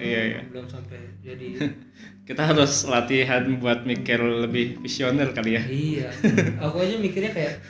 Iya, 0.00 0.20
iya. 0.32 0.40
belum 0.48 0.64
sampai 0.64 0.96
jadi 1.20 1.46
Kita 2.28 2.44
harus 2.44 2.84
latihan 2.84 3.56
buat 3.56 3.84
mikir 3.84 4.16
lebih 4.20 4.80
visioner 4.80 5.32
kali 5.32 5.56
ya. 5.56 5.62
iya 5.64 6.08
aku 6.64 6.80
aja 6.82 6.96
mikirnya 6.96 7.32
kayak 7.32 7.60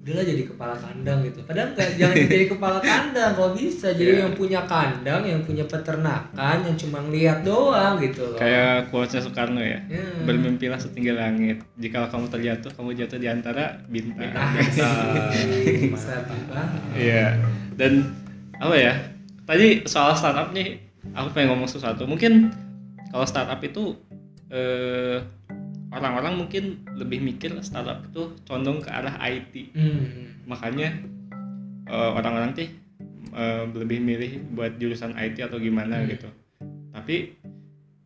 udahlah 0.00 0.24
jadi 0.24 0.42
kepala 0.48 0.74
kandang 0.80 1.18
gitu 1.28 1.44
padahal 1.44 1.76
nggak 1.76 1.90
jangan 2.00 2.16
jadi 2.32 2.46
kepala 2.48 2.78
kandang 2.80 3.30
kalau 3.36 3.52
bisa 3.52 3.92
jadi 3.92 4.10
Iya. 4.16 4.20
yang 4.24 4.32
punya 4.32 4.60
kandang 4.64 5.22
yang 5.28 5.40
punya 5.44 5.64
peternakan 5.68 6.56
yang 6.64 6.76
cuma 6.80 6.98
ngeliat 7.04 7.44
doang 7.44 8.00
gitu 8.00 8.24
loh 8.24 8.40
Kayak 8.40 8.88
quotesnya 8.88 9.20
Soekarno 9.28 9.60
ya. 9.60 9.78
Ya. 9.92 10.00
Bermimpilah 10.24 10.80
setinggi 10.80 11.12
langit. 11.12 11.60
Jika 11.76 12.08
kamu 12.08 12.32
terjatuh, 12.32 12.72
kamu 12.72 12.96
jatuh 12.96 13.18
di 13.20 13.28
antara 13.28 13.76
bintang. 13.92 14.32
Bintang. 14.32 15.28
banget. 16.50 16.80
Iya. 16.96 17.26
Dan 17.76 18.08
apa 18.56 18.74
ya? 18.76 18.92
Tadi 19.44 19.84
soal 19.84 20.16
startup 20.16 20.56
nih, 20.56 20.80
aku 21.12 21.28
pengen 21.36 21.52
ngomong 21.54 21.68
sesuatu. 21.68 22.08
Mungkin 22.08 22.48
kalau 23.12 23.26
startup 23.28 23.60
itu 23.60 23.96
eh, 24.48 25.20
orang-orang 25.90 26.38
mungkin 26.38 26.86
lebih 26.94 27.18
mikir 27.18 27.50
startup 27.66 28.06
itu 28.06 28.34
condong 28.46 28.78
ke 28.82 28.90
arah 28.90 29.18
IT. 29.26 29.74
Hmm. 29.74 30.38
Makanya 30.46 30.94
eh, 31.90 32.10
orang-orang 32.14 32.54
sih 32.54 32.68
eh, 33.34 33.62
lebih 33.74 33.98
milih 33.98 34.54
buat 34.54 34.78
jurusan 34.78 35.18
IT 35.18 35.38
atau 35.42 35.58
gimana 35.58 36.02
Hmm. 36.02 36.08
gitu. 36.10 36.28
Tapi 36.94 37.34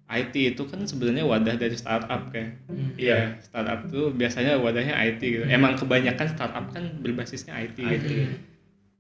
IT 0.05 0.35
itu 0.37 0.63
kan 0.69 0.85
sebenarnya 0.85 1.25
wadah 1.25 1.57
dari 1.57 1.77
startup 1.77 2.29
kan. 2.33 2.57
Hmm. 2.69 2.93
Iya. 2.97 3.41
Startup 3.41 3.85
tuh 3.89 4.13
biasanya 4.13 4.61
wadahnya 4.61 4.97
IT 5.01 5.21
gitu. 5.21 5.45
Emang 5.49 5.77
kebanyakan 5.77 6.29
startup 6.33 6.69
kan 6.73 7.01
berbasisnya 7.01 7.53
IT, 7.57 7.77
gitu. 7.81 8.09
Hmm. 8.09 8.35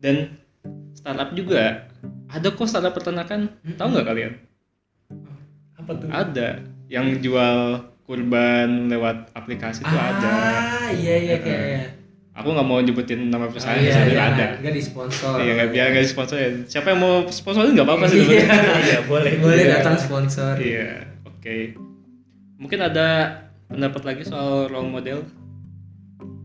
Dan 0.00 0.16
startup 0.96 1.32
juga 1.32 1.88
ada 2.28 2.48
kok 2.52 2.68
startup 2.68 2.92
peternakan. 2.96 3.52
Tahu 3.76 3.88
nggak 3.94 4.08
kalian? 4.08 4.32
Apa 5.76 5.92
tuh? 5.96 6.08
Ada 6.08 6.64
yang 6.88 7.20
jual 7.20 7.84
kurban 8.04 8.88
lewat 8.88 9.32
aplikasi 9.32 9.80
itu 9.80 9.96
ada. 9.96 10.28
Ah, 10.28 10.88
iya 10.92 11.16
iya 11.18 11.36
kayak. 11.40 11.84
Aku 12.34 12.50
nggak 12.50 12.66
mau 12.66 12.82
nyebutin 12.82 13.30
nama 13.30 13.46
Ah, 13.46 13.48
perusahaan, 13.48 13.78
iya, 13.78 13.94
tapi 13.94 14.12
iya, 14.12 14.22
ada. 14.26 14.46
Enggak 14.58 14.74
disponsor. 14.74 15.36
Iya 15.38 15.50
nggak 15.54 15.70
biar 15.70 15.86
nggak 15.94 16.04
sponsorin. 16.04 16.54
Siapa 16.66 16.86
yang 16.90 17.00
mau 17.00 17.14
sponsorin 17.30 17.72
nggak 17.72 17.86
apa-apa 17.86 18.06
sih 18.10 18.20
Iya. 18.20 18.46
Iya, 18.90 18.98
boleh. 19.06 19.32
Boleh 19.38 19.64
Iya. 19.64 19.78
datang 19.78 19.96
sponsor. 19.96 20.54
Iya, 20.58 21.14
oke. 21.22 21.56
Mungkin 22.58 22.80
ada 22.82 23.08
pendapat 23.70 24.02
lagi 24.02 24.22
soal 24.26 24.66
role 24.66 24.90
model. 24.90 25.22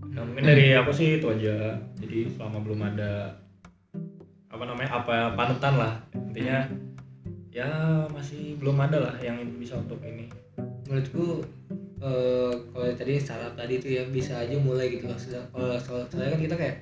Nah, 0.09 0.23
mungkin 0.23 0.45
dari 0.45 0.77
aku 0.77 0.93
sih 0.93 1.17
itu 1.17 1.25
aja. 1.25 1.81
Jadi 1.97 2.37
selama 2.37 2.61
belum 2.61 2.79
ada 2.85 3.33
apa 4.49 4.63
namanya 4.65 4.89
apa 4.95 5.15
panutan 5.33 5.73
lah 5.77 5.93
intinya 6.11 6.65
ya 7.49 7.69
masih 8.09 8.57
belum 8.57 8.77
ada 8.77 8.97
lah 8.99 9.15
yang 9.19 9.41
bisa 9.57 9.73
untuk 9.73 9.97
ini. 10.05 10.29
Menurutku 10.89 11.45
eh, 12.01 12.51
kalau 12.65 12.85
tadi 12.97 13.21
startup 13.21 13.53
tadi 13.53 13.77
itu 13.77 13.87
ya 13.93 14.03
bisa 14.09 14.41
aja 14.41 14.57
mulai 14.57 14.89
gitu 14.89 15.05
loh. 15.05 15.19
Kalau 15.53 15.77
soal- 15.77 16.07
soalnya 16.09 16.33
kan 16.33 16.41
kita 16.41 16.55
kayak 16.57 16.75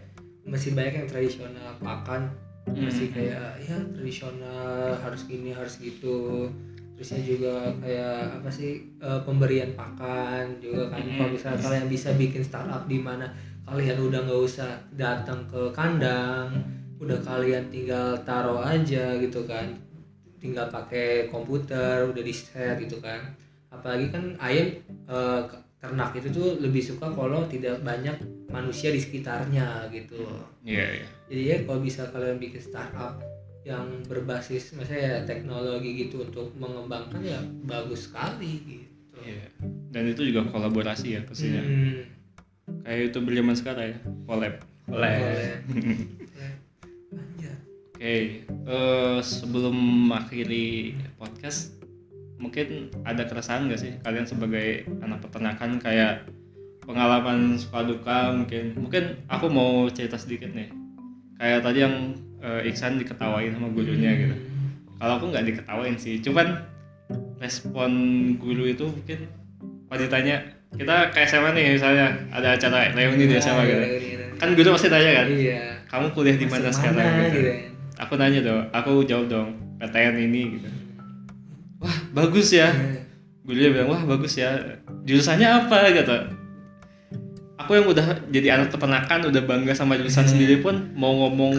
masih 0.47 0.71
banyak 0.71 0.93
yang 0.95 1.07
tradisional 1.07 1.69
pakan 1.77 2.31
masih 2.67 3.11
Hmm. 3.11 3.15
kayak 3.15 3.43
ya 3.59 3.77
tradisional 3.91 4.95
harus 4.95 5.21
gini 5.23 5.51
harus 5.51 5.75
gitu 5.75 6.47
terusnya 6.95 7.21
juga 7.21 7.53
kayak 7.77 8.39
apa 8.39 8.49
sih 8.49 8.71
eh, 8.97 9.19
pemberian 9.23 9.71
pakan 9.71 10.55
juga 10.57 10.87
kan 10.89 11.03
Hmm. 11.03 11.15
kalau 11.15 11.29
misalnya 11.29 11.59
kalian 11.61 11.87
bisa 11.87 12.09
bikin 12.13 12.43
startup 12.43 12.83
di 12.85 12.99
mana 12.99 13.27
kalian 13.63 13.99
udah 14.01 14.19
nggak 14.23 14.41
usah 14.41 14.71
datang 14.95 15.43
ke 15.47 15.61
kandang 15.71 16.47
udah 16.97 17.19
kalian 17.21 17.67
tinggal 17.67 18.15
taruh 18.23 18.59
aja 18.59 19.15
gitu 19.15 19.43
kan 19.43 19.67
tinggal 20.39 20.67
pakai 20.67 21.27
komputer 21.27 22.07
udah 22.07 22.23
di 22.23 22.31
set 22.31 22.79
gitu 22.79 22.99
kan 22.99 23.19
apalagi 23.77 24.09
kan 24.09 24.33
ayam 24.37 24.67
eh, 25.05 25.41
ke- 25.45 25.61
ternak 25.77 26.11
itu 26.13 26.33
tuh 26.33 26.57
lebih 26.57 26.81
suka 26.81 27.13
kalau 27.13 27.45
tidak 27.45 27.77
banyak 27.81 28.17
manusia 28.49 28.89
di 28.89 28.97
sekitarnya 28.97 29.85
gitu 29.93 30.25
Iya, 30.65 30.85
iya. 30.99 31.07
jadi 31.29 31.41
ya 31.45 31.57
kalau 31.63 31.79
bisa 31.79 32.09
kalian 32.09 32.41
bikin 32.41 32.59
startup 32.59 33.21
yang 33.61 33.83
berbasis 34.07 34.73
misalnya 34.73 35.03
ya 35.03 35.17
teknologi 35.23 36.07
gitu 36.07 36.23
untuk 36.23 36.49
mengembangkan 36.55 37.19
ya 37.19 37.35
bagus 37.67 38.07
sekali 38.07 38.63
gitu. 38.63 39.19
Iya. 39.19 39.43
Dan 39.91 40.07
itu 40.07 40.23
juga 40.23 40.47
kolaborasi 40.47 41.19
ya 41.19 41.21
pastinya. 41.27 41.59
Hmm. 41.59 42.07
Kayak 42.83 43.11
youtuber 43.11 43.31
zaman 43.35 43.55
sekarang 43.55 43.85
ya, 43.91 43.97
collab. 44.23 44.55
Boleh. 44.87 45.15
Boleh. 45.19 45.51
Boleh. 45.67 45.99
Anjir. 47.11 47.55
Oke, 47.91 48.15
eh, 48.47 49.19
sebelum 49.19 49.75
mengakhiri 50.07 50.67
podcast, 51.19 51.75
mungkin 52.37 52.93
ada 53.01 53.25
keresahan 53.25 53.65
nggak 53.67 53.81
sih 53.81 53.91
kalian 54.01 54.25
sebagai 54.25 54.85
anak 55.01 55.21
peternakan? 55.25 55.81
Kayak 55.81 56.25
pengalaman 56.81 57.57
suka 57.57 57.83
duka 57.83 58.31
mungkin. 58.31 58.77
Mungkin 58.77 59.03
aku 59.27 59.45
mau 59.49 59.85
cerita 59.89 60.15
sedikit 60.15 60.53
nih. 60.53 60.69
Kayak 61.37 61.59
tadi 61.65 61.79
yang 61.83 61.95
eh, 62.39 62.69
Iksan 62.69 62.97
diketawain 62.97 63.53
sama 63.53 63.69
gurunya 63.69 64.11
gitu. 64.15 64.35
Kalau 64.97 65.13
aku 65.21 65.25
nggak 65.29 65.45
diketawain 65.45 65.97
sih 65.97 66.17
cuman 66.21 66.57
respon 67.37 67.91
guru 68.41 68.65
itu 68.65 68.89
mungkin 68.89 69.29
pas 69.87 70.01
ditanya 70.01 70.41
kita 70.73 71.13
kayak 71.13 71.29
SMA 71.29 71.49
nih 71.53 71.65
misalnya 71.77 72.07
ada 72.33 72.57
acara 72.57 72.91
reuni 72.91 73.29
di 73.29 73.37
SMA 73.37 73.63
gitu. 73.63 73.83
kan 74.37 74.49
guru 74.57 74.73
pasti 74.75 74.89
tanya 74.91 75.23
kan 75.23 75.27
Iya. 75.31 75.61
kamu 75.87 76.05
kuliah 76.11 76.35
di 76.35 76.45
mana 76.49 76.69
sekarang? 76.73 76.97
Gitu. 76.97 77.39
gitu 77.39 77.39
kan. 77.47 77.57
aku 78.03 78.13
nanya 78.19 78.39
dong 78.43 78.63
aku 78.73 78.91
jawab 79.05 79.25
dong 79.31 79.49
PTN 79.79 80.15
ini 80.19 80.41
gitu 80.59 80.69
wah 81.77 81.97
bagus 82.11 82.51
ya 82.51 82.69
Iya. 82.69 83.01
gurunya 83.43 83.69
bilang 83.71 83.89
wah 83.89 84.01
bagus 84.07 84.33
ya 84.35 84.49
jurusannya 85.03 85.47
apa 85.47 85.77
gitu 85.91 86.15
aku 87.57 87.71
yang 87.73 87.85
udah 87.85 88.05
jadi 88.27 88.47
anak 88.53 88.69
peternakan 88.69 89.19
udah 89.25 89.41
bangga 89.43 89.73
sama 89.73 89.95
jurusan 89.95 90.23
Hmm. 90.23 90.31
sendiri 90.31 90.59
pun 90.59 90.93
mau 90.93 91.11
ngomong 91.17 91.55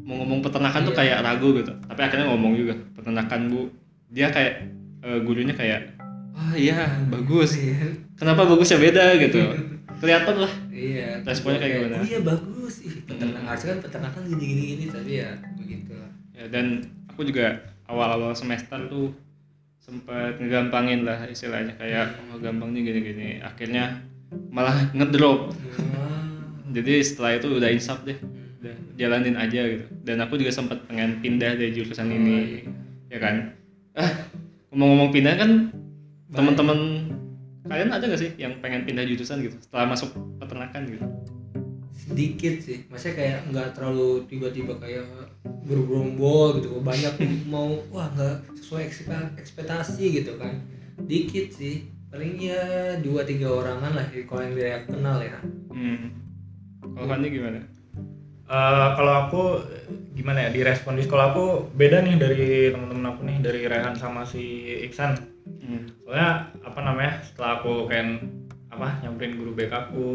mau 0.00 0.14
ngomong 0.16 0.40
peternakan 0.40 0.82
tuh 0.84 0.92
Iya. 0.92 1.00
kayak 1.00 1.18
ragu 1.22 1.48
gitu 1.54 1.72
tapi 1.84 2.00
akhirnya 2.00 2.26
ngomong 2.28 2.52
juga 2.54 2.74
peternakan 2.94 3.40
bu 3.48 3.60
dia 4.08 4.28
kayak 4.28 4.54
eh, 5.00 5.18
gurunya 5.20 5.52
kayak 5.52 5.96
wah 6.30 6.54
iya 6.54 6.86
bagus 7.06 7.56
Iya. 7.56 7.98
kenapa 8.14 8.44
bagusnya 8.44 8.78
beda 8.78 9.04
gitu 9.18 9.38
kelihatan 10.00 10.36
lah 10.38 10.52
Iya. 10.70 11.20
Responnya 11.20 11.60
kayak 11.60 11.72
gimana? 11.76 11.96
Oh 12.00 12.06
iya 12.08 12.20
bagus. 12.24 12.80
Ih, 12.80 13.04
peternak 13.04 13.44
harusnya 13.44 13.76
kan 13.76 13.80
peternakan 13.84 14.22
gini 14.24 14.44
gini 14.48 14.62
gini 14.64 14.84
tapi 14.88 15.20
ya 15.20 15.28
begitu. 15.52 15.92
ya, 16.32 16.44
dan 16.48 16.66
aku 17.04 17.20
juga 17.22 17.60
awal-awal 17.90 18.32
semester 18.38 18.78
tuh 18.86 19.10
sempat 19.82 20.38
ngegampangin 20.38 21.02
lah 21.02 21.26
istilahnya 21.26 21.74
kayak 21.74 22.14
oh 22.30 22.38
gampang 22.38 22.70
nih 22.70 22.82
gini-gini. 22.86 23.28
Akhirnya 23.42 24.06
malah 24.54 24.94
ngedrop. 24.94 25.50
Jadi 26.70 27.02
setelah 27.02 27.42
itu 27.42 27.50
udah 27.50 27.70
insaf 27.74 28.06
deh 28.06 28.14
udah 28.62 28.74
jalanin 28.94 29.34
aja 29.34 29.66
gitu. 29.66 29.84
Dan 30.06 30.22
aku 30.22 30.38
juga 30.38 30.54
sempat 30.54 30.86
pengen 30.86 31.18
pindah 31.18 31.58
dari 31.58 31.74
jurusan 31.74 32.08
ini 32.08 32.62
ya 33.10 33.18
kan? 33.18 33.58
Ah 33.98 34.30
ngomong-ngomong 34.70 35.10
pindah 35.10 35.34
kan 35.34 35.50
teman-teman 36.30 37.10
kalian 37.66 37.90
ada 37.90 38.06
gak 38.06 38.22
sih 38.22 38.30
yang 38.38 38.62
pengen 38.62 38.86
pindah 38.86 39.02
jurusan 39.02 39.42
gitu 39.42 39.58
setelah 39.58 39.90
masuk 39.90 40.14
peternakan 40.38 40.82
gitu 40.86 41.06
sedikit 42.10 42.54
sih. 42.58 42.78
Maksudnya 42.90 43.14
kayak 43.14 43.38
nggak 43.54 43.68
terlalu 43.78 44.26
tiba-tiba 44.26 44.74
kayak 44.82 45.06
bergerombol 45.64 46.58
gitu. 46.58 46.82
Banyak 46.82 47.14
mau 47.46 47.78
wah 47.94 48.10
nggak 48.18 48.58
sesuai 48.58 48.82
ekspe- 48.90 49.34
ekspektasi 49.38 50.04
gitu 50.20 50.34
kan. 50.36 50.58
Dikit 51.06 51.54
sih. 51.54 51.86
Paling 52.10 52.42
ya 52.42 52.98
dua 52.98 53.22
tiga 53.22 53.46
orangan 53.54 53.94
lah 53.94 54.06
kalau 54.26 54.42
yang 54.42 54.82
aku 54.82 54.98
kenal 54.98 55.22
ya. 55.22 55.38
Hmm. 55.70 56.10
kalau 56.90 57.06
Fanny 57.06 57.30
gimana? 57.30 57.62
Eh, 58.50 58.88
kalau 58.98 59.14
aku 59.14 59.42
gimana 60.18 60.42
ya 60.42 60.50
di 60.50 60.66
respon 60.66 60.98
di 60.98 61.06
sekolah 61.06 61.30
aku 61.30 61.70
beda 61.70 62.02
nih 62.02 62.18
dari 62.18 62.74
teman-teman 62.74 63.14
aku 63.14 63.20
nih 63.22 63.38
dari 63.38 63.62
Rehan 63.70 63.94
sama 63.94 64.26
si 64.26 64.74
Iksan. 64.90 65.14
Hmm. 65.46 65.86
soalnya 66.02 66.50
apa 66.66 66.80
namanya 66.82 67.22
setelah 67.22 67.62
aku 67.62 67.86
kayak 67.86 68.26
apa 68.70 69.02
nyamperin 69.02 69.34
guru 69.34 69.52
BK 69.58 69.72
aku 69.74 70.08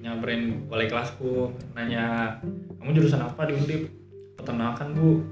nyamperin 0.00 0.64
wali 0.72 0.88
kelasku 0.88 1.52
nanya 1.76 2.34
kamu 2.80 2.96
jurusan 2.96 3.20
apa 3.20 3.44
di 3.46 3.54
Undip? 3.54 3.82
Peternakan 4.40 4.96
bu. 4.96 5.22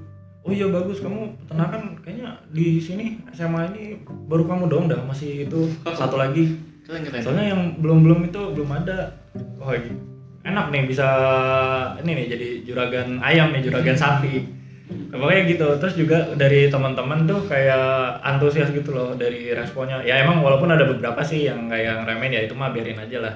Oh 0.41 0.53
iya 0.53 0.69
bagus. 0.69 1.01
Kamu 1.01 1.41
peternakan 1.45 1.97
kayaknya 2.05 2.37
di 2.53 2.77
sini 2.77 3.17
SMA 3.33 3.73
ini 3.73 3.83
baru 4.29 4.45
kamu 4.45 4.69
dong 4.69 4.85
dah 4.87 5.01
masih 5.03 5.49
itu 5.49 5.67
satu 5.99 6.21
lagi. 6.21 6.55
Keren 6.85 7.01
keren. 7.03 7.21
Soalnya 7.21 7.45
yang 7.57 7.61
belum 7.81 8.05
belum 8.05 8.19
itu 8.29 8.41
belum 8.53 8.69
ada. 8.71 9.17
Oh 9.57 9.73
enak 10.41 10.73
nih 10.73 10.83
bisa 10.89 11.07
ini 12.01 12.11
nih 12.17 12.25
jadi 12.33 12.47
juragan 12.65 13.21
ayam 13.21 13.53
nih 13.53 13.61
juragan 13.61 13.93
sapi 13.93 14.60
pokoknya 15.11 15.41
gitu. 15.47 15.67
Terus 15.77 15.95
juga 15.97 16.17
dari 16.35 16.71
teman-teman 16.71 17.27
tuh 17.27 17.43
kayak 17.45 18.19
antusias 18.23 18.71
gitu 18.71 18.95
loh 18.95 19.13
dari 19.15 19.51
responnya. 19.51 20.01
Ya 20.03 20.23
emang 20.23 20.39
walaupun 20.39 20.71
ada 20.71 20.87
beberapa 20.87 21.19
sih 21.21 21.47
yang 21.47 21.67
kayak 21.67 22.07
remen 22.07 22.31
ya 22.31 22.41
itu 22.47 22.55
mah 22.55 22.71
biarin 22.71 22.99
aja 22.99 23.17
lah. 23.19 23.33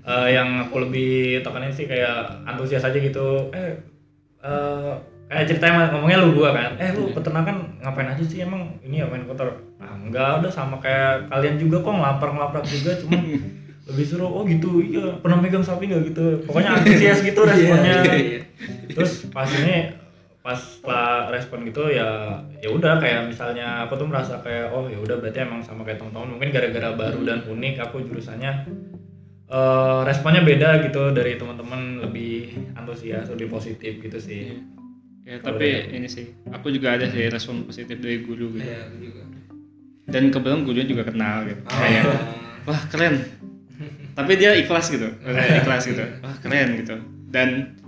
Eh, 0.00 0.28
yang 0.32 0.68
aku 0.68 0.88
lebih 0.88 1.44
tekanin 1.44 1.74
sih 1.74 1.84
kayak 1.84 2.44
antusias 2.48 2.86
aja 2.86 2.96
gitu. 2.96 3.52
Eh 3.52 3.76
eh, 4.40 4.92
kayak 5.30 5.46
ceritanya 5.46 5.92
ngomongnya 5.92 6.18
lu 6.24 6.34
gua 6.34 6.50
kan. 6.56 6.72
Eh 6.80 6.90
lu 6.96 7.12
peternakan 7.12 7.78
ngapain 7.84 8.08
aja 8.08 8.24
sih 8.24 8.40
emang? 8.40 8.80
Ini 8.80 9.04
ya 9.04 9.06
main 9.06 9.28
kotor. 9.28 9.52
Ah 9.76 9.94
enggak 9.94 10.40
udah 10.40 10.52
sama 10.52 10.80
kayak 10.80 11.28
kalian 11.28 11.60
juga 11.60 11.84
kok 11.84 11.94
ngelapar 11.94 12.28
ngelapar 12.32 12.62
juga. 12.64 12.96
Cuma 12.96 13.18
lebih 13.90 14.06
seru 14.06 14.22
oh 14.22 14.46
gitu 14.46 14.78
iya 14.86 15.18
pernah 15.18 15.42
megang 15.42 15.66
sapi 15.66 15.90
nggak 15.90 16.14
gitu. 16.14 16.26
Pokoknya 16.46 16.70
antusias 16.80 17.20
gitu 17.20 17.40
responnya. 17.44 17.94
Iya, 18.06 18.14
iya. 18.16 18.40
terus 18.90 19.28
pas 19.30 19.48
ini 19.48 19.99
pas 20.40 20.56
setelah 20.56 21.28
respon 21.28 21.68
gitu 21.68 21.92
ya 21.92 22.40
ya 22.64 22.72
udah 22.72 22.96
kayak 22.96 23.28
misalnya 23.28 23.84
aku 23.84 24.00
tuh 24.00 24.08
merasa 24.08 24.40
kayak 24.40 24.72
oh 24.72 24.88
ya 24.88 24.96
udah 24.96 25.20
berarti 25.20 25.44
emang 25.44 25.60
sama 25.60 25.84
kayak 25.84 26.00
teman-teman 26.00 26.32
mungkin 26.32 26.48
gara-gara 26.48 26.96
baru 26.96 27.20
dan 27.28 27.38
unik 27.44 27.74
aku 27.84 28.08
jurusannya 28.08 28.52
eh, 29.52 30.00
responnya 30.08 30.40
beda 30.40 30.80
gitu 30.88 31.12
dari 31.12 31.36
teman-teman 31.36 32.00
lebih 32.08 32.56
antusias 32.72 33.28
lebih 33.28 33.52
positif 33.52 34.00
gitu 34.00 34.16
sih. 34.16 34.64
Ya 35.28 35.36
Kalau 35.44 35.60
tapi 35.60 35.68
dari 35.68 36.00
ini 36.00 36.08
sih 36.08 36.32
aku 36.48 36.72
juga 36.72 36.96
ada 36.96 37.04
sih 37.12 37.28
respon 37.28 37.68
positif 37.68 38.00
dari 38.00 38.24
guru 38.24 38.56
gitu. 38.56 38.64
Iya, 38.64 38.88
aku 38.88 38.96
juga. 38.96 39.22
Dan 40.08 40.32
kebetulan 40.32 40.64
gurunya 40.64 40.86
juga 40.88 41.02
kenal 41.04 41.44
gitu. 41.44 41.60
Oh. 41.68 41.76
kayak 41.76 42.04
wah 42.64 42.80
keren. 42.88 43.14
Tapi 44.16 44.32
dia 44.40 44.56
ikhlas 44.56 44.88
gitu. 44.88 45.12
Kayak 45.20 45.68
ikhlas 45.68 45.84
gitu. 45.84 46.04
Wah 46.24 46.34
keren 46.40 46.68
gitu. 46.80 46.96
Dan 47.28 47.78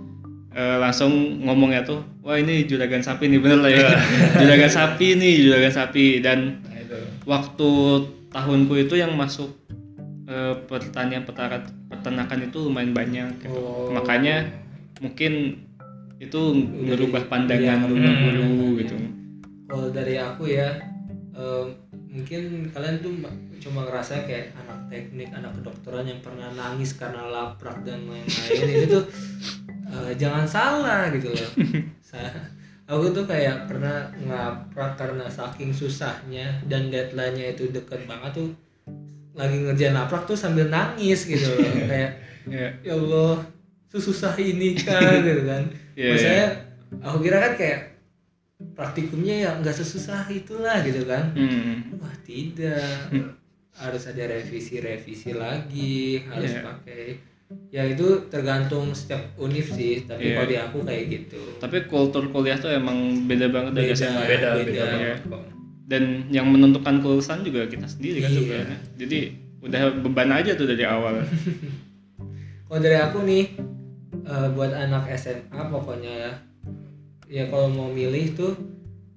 eh, 0.53 0.77
langsung 0.77 1.11
ngomongnya 1.41 1.81
tuh 1.81 2.01
wah 2.19 2.35
ini 2.35 2.63
juragan 2.63 2.99
sapi 2.99 3.27
nih 3.27 3.39
bener 3.39 3.59
lah 3.59 3.71
ya 3.71 3.89
juragan 4.39 4.69
sapi 4.69 5.07
nih 5.15 5.33
juragan 5.43 5.73
sapi 5.73 6.05
dan 6.19 6.61
nah 6.63 6.77
itu 6.77 6.97
waktu 7.23 7.69
tahunku 8.29 8.73
itu 8.79 8.95
yang 8.95 9.13
masuk 9.13 9.49
eh, 10.25 10.55
pertanian 10.63 11.23
peternak- 11.23 11.73
peternakan 11.87 12.39
itu 12.43 12.57
lumayan 12.61 12.91
banyak 12.91 13.27
gitu. 13.39 13.51
Oh. 13.51 13.89
makanya 13.91 14.45
mungkin 14.97 15.61
itu 16.17 16.39
ngerubah 16.55 17.27
pandangan 17.27 17.59
Iya, 17.59 17.83
ngerubah 17.83 18.13
guru 18.13 18.39
pandangan. 18.39 18.79
gitu 18.79 18.95
kalau 19.65 19.87
dari 19.89 20.15
aku 20.15 20.43
ya 20.47 20.69
em, 21.31 21.67
mungkin 22.07 22.41
kalian 22.69 23.01
tuh 23.01 23.11
ma- 23.11 23.33
cuma 23.57 23.83
ngerasa 23.83 24.23
kayak 24.23 24.53
anak 24.55 24.79
teknik 24.87 25.29
anak 25.29 25.51
kedokteran 25.53 26.05
yang 26.05 26.19
pernah 26.19 26.47
nangis 26.51 26.93
karena 26.93 27.25
laprak 27.25 27.81
dan 27.81 28.05
lain-lain 28.05 28.69
itu 28.77 28.87
tuh 28.87 29.03
eh, 29.93 30.13
jangan 30.15 30.45
salah 30.45 31.07
gitu 31.09 31.29
loh. 31.29 31.49
Aku 32.83 33.09
tuh 33.09 33.23
kayak 33.23 33.65
pernah 33.65 34.11
ngaprak 34.19 34.99
karena 34.99 35.23
saking 35.25 35.71
susahnya 35.71 36.59
dan 36.67 36.91
deadline-nya 36.91 37.55
itu 37.55 37.71
deket 37.71 38.03
banget 38.03 38.35
tuh 38.35 38.49
lagi 39.33 39.55
ngerjain 39.55 39.95
laprak 39.95 40.27
tuh 40.27 40.35
sambil 40.35 40.67
nangis 40.67 41.23
gitu 41.25 41.47
loh. 41.47 41.63
Kayak 41.89 42.11
ya 42.45 42.67
ya 42.83 42.93
Allah 42.93 43.39
susah 43.89 44.35
ini 44.35 44.75
kan 44.75 45.21
gitu 45.25 45.41
kan. 45.47 45.63
Iya, 45.95 46.09
Maksudnya 46.11 46.45
aku 47.01 47.17
kira 47.23 47.37
kan 47.39 47.53
kayak 47.55 47.79
praktikumnya 48.75 49.35
ya 49.47 49.51
nggak 49.57 49.73
sesusah 49.73 50.27
itulah 50.29 50.83
gitu 50.83 51.07
kan. 51.07 51.31
Hmm. 51.33 51.97
wah 51.97 52.13
tidak. 52.21 53.09
Harus 53.73 54.05
ada 54.05 54.23
revisi-revisi 54.27 55.33
lagi 55.33 56.21
harus 56.29 56.51
Iya. 56.51 56.61
pakai 56.61 57.03
ya 57.69 57.83
itu 57.83 58.05
tergantung 58.27 58.91
setiap 58.91 59.19
univ 59.35 59.65
sih 59.65 60.03
tapi 60.03 60.23
Iya. 60.23 60.35
kalau 60.35 60.47
di 60.47 60.57
aku 60.59 60.77
kayak 60.83 61.03
gitu 61.07 61.41
tapi 61.57 61.77
kultur 61.83 62.29
kuliah 62.29 62.55
tuh 62.55 62.69
emang 62.69 62.95
beda 63.23 63.47
banget 63.47 63.71
dari 63.73 63.89
SMA 63.91 64.13
ya. 64.15 64.29
beda, 64.29 64.49
beda 64.55 64.63
beda. 64.63 64.83
banget 64.87 65.19
kok. 65.23 65.43
dan 65.83 66.03
yang 66.29 66.47
menentukan 66.47 66.95
kelulusan 66.99 67.41
juga 67.41 67.65
kita 67.65 67.85
sendiri 67.85 68.19
kan 68.19 68.29
Iya. 68.29 68.37
sebenarnya 68.39 68.77
jadi 68.95 69.19
udah 69.61 69.81
beban 69.97 70.29
aja 70.29 70.51
tuh 70.53 70.65
dari 70.65 70.83
awal 70.83 71.23
kalau 72.65 72.79
dari 72.79 72.97
aku 72.97 73.17
nih 73.21 73.43
eh, 74.23 74.47
buat 74.49 74.71
anak 74.71 75.09
SMA 75.13 75.61
pokoknya 75.67 76.11
ya 76.13 76.31
ya 77.31 77.43
kalau 77.47 77.67
mau 77.67 77.89
milih 77.89 78.33
tuh 78.33 78.53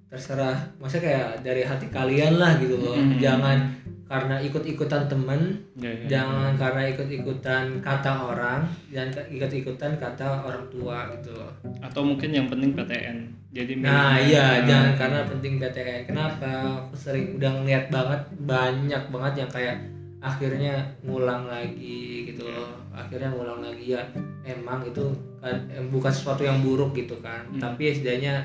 terserah 0.07 0.55
maksudnya 0.77 1.03
kayak 1.05 1.27
dari 1.43 1.63
hati 1.63 1.87
kalian 1.89 2.35
lah 2.35 2.57
gitu 2.57 2.75
loh 2.75 2.95
Mhm. 2.95 3.19
jangan 3.19 3.59
karena 4.07 4.39
ikut-ikutan 4.39 5.11
temen 5.11 5.67
ya, 5.75 5.91
ya. 5.91 6.07
jangan 6.07 6.55
karena 6.55 6.83
ikut-ikutan 6.95 7.83
kata 7.83 8.13
orang 8.15 8.63
dan 8.95 9.11
ikut-ikutan 9.11 9.99
kata 9.99 10.47
orang 10.47 10.63
tua 10.71 11.11
gitu 11.19 11.35
loh. 11.35 11.51
Atau 11.83 12.07
mungkin 12.07 12.31
yang 12.31 12.47
penting 12.47 12.71
PTN 12.79 13.47
jadi 13.57 13.73
nah 13.81 14.21
iya 14.21 14.63
jangan 14.69 14.93
karena 14.95 15.21
penting 15.27 15.57
PTN 15.57 16.03
kenapa? 16.07 16.51
Aku 16.87 16.95
sering 16.95 17.41
udah 17.41 17.51
ngeliat 17.57 17.89
banget 17.89 18.21
banyak 18.45 19.03
banget 19.09 19.33
yang 19.43 19.51
kayak 19.51 19.77
akhirnya 20.21 20.75
ngulang 21.03 21.49
lagi 21.51 22.31
gitu 22.31 22.47
loh. 22.47 22.77
Akhirnya 22.93 23.33
ngulang 23.33 23.65
lagi 23.65 23.97
ya. 23.97 24.03
Emang 24.47 24.85
itu 24.87 25.03
kan 25.43 25.57
bukan 25.89 26.13
sesuatu 26.13 26.47
yang 26.47 26.63
buruk 26.63 26.95
gitu 26.95 27.19
kan. 27.19 27.43
Hmm. 27.51 27.59
tapi 27.59 27.91
setidaknya 27.91 28.45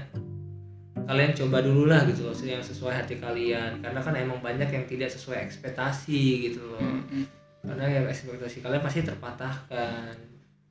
kalian 1.03 1.31
coba 1.33 1.57
dulu 1.59 1.83
lah 1.85 2.03
gitu 2.03 2.21
loh 2.23 2.35
yang 2.37 2.59
sesuai 2.59 2.93
hati 2.93 3.15
kalian. 3.17 3.79
Karena 3.79 3.99
kan 3.99 4.13
emang 4.13 4.39
banyak 4.39 4.67
yang 4.67 4.85
tidak 4.85 5.09
sesuai 5.09 5.41
ekspektasi 5.41 6.21
gitu 6.47 6.61
loh. 6.65 6.81
Hmm, 6.81 7.25
karena 7.61 7.83
ya 7.87 7.99
ekspektasi 8.05 8.59
kalian 8.59 8.81
pasti 8.81 9.01
terpatahkan. 9.01 10.13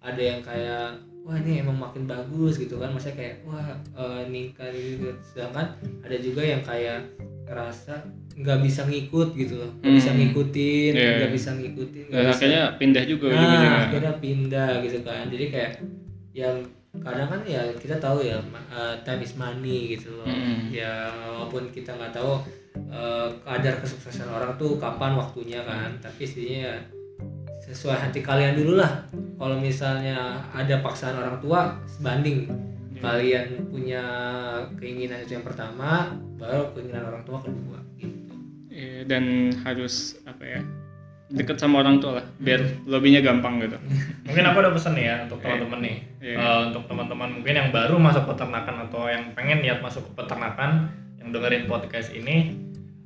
Ada 0.01 0.23
yang 0.23 0.41
kayak 0.41 0.87
wah 1.21 1.37
ini 1.37 1.61
emang 1.61 1.77
makin 1.77 2.05
bagus 2.05 2.57
gitu 2.57 2.81
kan. 2.81 2.91
Maksudnya 2.91 3.17
kayak 3.17 3.35
wah 3.45 3.69
eh, 3.75 4.23
ningkat 4.27 4.73
gitu. 4.73 5.13
Sedangkan 5.23 5.77
ada 6.01 6.17
juga 6.17 6.43
yang 6.43 6.63
kayak 6.63 7.05
ngerasa 7.45 7.95
nggak 8.41 8.59
bisa 8.63 8.87
ngikut 8.87 9.29
gitu 9.35 9.55
loh. 9.61 9.71
Nggak 9.83 9.95
bisa 10.01 10.11
Hmm. 10.11 10.19
ngikutin 10.23 10.93
Iya. 10.97 11.11
nggak 11.21 11.33
bisa 11.35 11.51
ngikutin 11.53 12.05
nggak 12.09 12.15
dan 12.15 12.25
bisa- 12.25 12.39
akhirnya 12.39 12.63
pindah 12.79 13.05
juga 13.05 13.27
nah 13.29 13.79
akhirnya 13.85 14.13
pindah 14.17 14.71
gitu 14.81 14.99
kan. 15.03 15.25
Jadi 15.29 15.45
kayak 15.51 15.73
yang 16.33 16.57
kadang 16.99 17.31
kan 17.31 17.41
ya 17.47 17.63
kita 17.79 18.03
tahu 18.03 18.27
ya 18.27 18.43
eh, 18.75 18.95
time 19.07 19.23
is 19.23 19.39
money 19.39 19.95
gitu 19.95 20.11
loh. 20.19 20.27
Mm-mm. 20.27 20.75
ya 20.75 21.07
walaupun 21.31 21.71
kita 21.71 21.95
nggak 21.95 22.11
tahu 22.11 22.43
eh, 22.91 23.29
kadar 23.47 23.79
kesuksesan 23.79 24.27
orang 24.27 24.59
tuh 24.59 24.75
kapan 24.77 25.15
waktunya 25.15 25.63
kan. 25.63 25.95
Tapi 26.03 26.27
sih 26.27 26.67
ya 26.67 26.75
sesuai 27.63 27.95
hati 28.11 28.21
kalian 28.27 28.59
dulu 28.59 28.83
lah. 28.83 29.07
Kalau 29.39 29.57
misalnya 29.57 30.43
ada 30.51 30.83
paksaan 30.83 31.17
orang 31.17 31.39
tua 31.39 31.79
sebanding. 31.87 32.71
Iya. 33.01 33.09
kalian 33.17 33.49
punya 33.73 34.05
keinginan 34.77 35.25
itu 35.25 35.33
yang 35.33 35.47
pertama 35.49 36.13
baru 36.37 36.69
keinginan 36.77 37.09
orang 37.09 37.25
tua 37.25 37.41
kedua 37.41 37.81
gitu. 37.97 38.37
Iya, 38.69 39.09
dan 39.09 39.57
harus 39.65 40.21
apa 40.29 40.45
ya 40.45 40.61
deket 41.31 41.63
sama 41.63 41.87
orang 41.87 42.03
tua 42.03 42.19
lah 42.19 42.27
biar 42.43 42.59
lobbynya 42.91 43.23
gampang 43.23 43.63
gitu. 43.63 43.79
Mungkin 44.27 44.45
aku 44.51 44.59
ada 44.67 44.71
pesan 44.75 44.99
nih 44.99 45.05
ya 45.07 45.17
untuk 45.31 45.39
teman-teman 45.39 45.81
nih. 45.83 45.97
Iya. 46.19 46.37
Eh, 46.37 46.61
untuk 46.71 46.85
teman-teman 46.91 47.29
mungkin 47.39 47.55
yang 47.55 47.69
baru 47.71 47.97
masuk 48.03 48.27
peternakan 48.27 48.91
atau 48.91 49.07
yang 49.07 49.31
pengen 49.39 49.63
niat 49.63 49.79
masuk 49.79 50.03
ke 50.11 50.13
peternakan 50.19 50.91
yang 51.23 51.31
dengerin 51.31 51.71
podcast 51.71 52.11
ini 52.11 52.59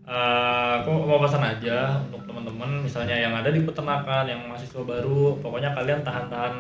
eh, 0.09 0.71
aku 0.81 0.91
mau 1.05 1.21
pesan 1.21 1.45
aja 1.45 2.01
untuk 2.09 2.25
teman-teman 2.25 2.81
misalnya 2.81 3.17
yang 3.17 3.37
ada 3.37 3.53
di 3.53 3.61
peternakan 3.61 4.25
yang 4.25 4.41
mahasiswa 4.49 4.81
baru 4.81 5.37
pokoknya 5.45 5.77
kalian 5.77 6.01
tahan-tahan 6.01 6.55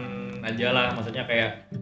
aja 0.44 0.68
lah. 0.68 0.92
Maksudnya 0.92 1.24
kayak 1.24 1.72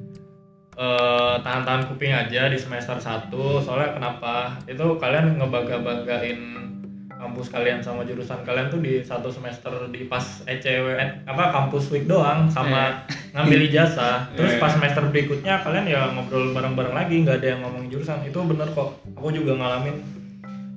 eh, 0.79 1.35
tahan-tahan 1.43 1.91
kuping 1.91 2.15
aja 2.15 2.47
di 2.47 2.59
semester 2.59 3.03
1 3.03 3.35
soalnya 3.67 3.99
kenapa? 3.99 4.63
Itu 4.71 4.95
kalian 5.03 5.43
ngebangga-banggain 5.43 6.63
kampus 7.23 7.49
kalian 7.49 7.79
sama 7.79 8.03
jurusan 8.03 8.43
kalian 8.43 8.67
tuh 8.67 8.83
di 8.83 8.99
satu 8.99 9.31
semester 9.31 9.71
di 9.89 10.05
pas 10.05 10.43
ECW 10.43 10.99
eh, 10.99 11.23
apa 11.23 11.55
kampus 11.55 11.87
week 11.89 12.11
doang 12.11 12.51
sama 12.51 13.07
ngambil 13.31 13.71
ijazah. 13.71 14.27
Terus 14.37 14.59
Iya. 14.59 14.61
pas 14.61 14.75
semester 14.75 15.07
berikutnya 15.07 15.63
kalian 15.63 15.87
ya 15.87 16.11
ngobrol 16.11 16.51
bareng-bareng 16.51 16.93
lagi 16.93 17.23
nggak 17.23 17.39
ada 17.39 17.49
yang 17.55 17.61
ngomong 17.63 17.87
jurusan. 17.87 18.27
Itu 18.27 18.43
bener 18.43 18.67
kok. 18.75 18.99
Aku 19.15 19.31
juga 19.31 19.55
ngalamin. 19.55 20.03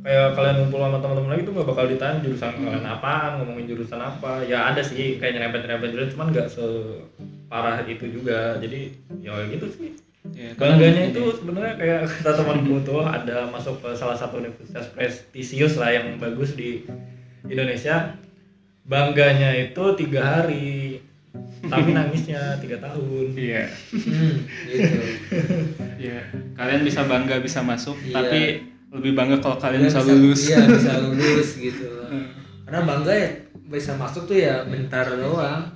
Kayak 0.06 0.38
kalian 0.38 0.56
ngumpul 0.62 0.80
sama 0.80 1.02
teman-teman 1.02 1.30
lagi 1.34 1.50
tuh 1.50 1.54
gak 1.58 1.66
bakal 1.66 1.86
ditanya 1.90 2.22
jurusan 2.22 2.54
kalian 2.62 2.86
apaan 2.86 3.42
ngomongin 3.42 3.66
jurusan 3.66 3.98
apa. 3.98 4.46
Ya 4.46 4.70
ada 4.70 4.86
sih 4.86 5.18
kayak 5.18 5.34
nyerempet-nyerempet 5.34 5.90
jurusan 5.90 6.14
cuman 6.14 6.30
nggak 6.30 6.46
separah 6.46 7.82
itu 7.90 8.06
juga. 8.14 8.62
Jadi 8.62 8.94
ya 9.26 9.34
gitu 9.50 9.66
sih 9.74 9.98
Ya, 10.34 10.50
bangganya 10.58 11.14
itu 11.14 11.22
sebenarnya 11.38 11.74
kayak 11.78 12.02
kata 12.22 12.32
temanku 12.42 12.82
tuh 12.82 13.06
ada 13.06 13.46
masuk 13.52 13.78
ke 13.84 13.94
salah 13.94 14.18
satu 14.18 14.42
universitas 14.42 14.90
prestisius 14.96 15.78
lah 15.78 15.94
yang 15.94 16.18
bagus 16.18 16.58
di 16.58 16.82
Indonesia 17.46 18.16
bangganya 18.86 19.54
itu 19.54 19.84
tiga 19.98 20.22
hari 20.22 21.00
tapi 21.66 21.90
nangisnya 21.98 22.58
tiga 22.62 22.78
tahun 22.82 23.34
Iya. 23.36 23.64
Hmm, 23.92 24.36
gitu. 24.70 25.00
Iya. 26.06 26.20
Kalian 26.56 26.82
bisa 26.84 27.08
bangga 27.08 27.40
bisa 27.40 27.60
masuk, 27.64 27.96
Iya. 28.04 28.16
tapi 28.16 28.42
lebih 28.92 29.12
bangga 29.16 29.40
kalau 29.44 29.58
kalian 29.60 29.88
Dia 29.88 29.90
bisa 29.92 30.02
lulus. 30.04 30.42
Iya, 30.48 30.60
bisa 30.68 30.94
lulus 31.04 31.50
gitu. 31.60 31.92
Karena 32.68 32.82
bangga 32.84 33.14
ya 33.14 33.30
bisa 33.66 33.92
masuk 33.98 34.30
tuh 34.30 34.38
ya 34.38 34.64
bentar 34.68 35.06
doang. 35.16 35.72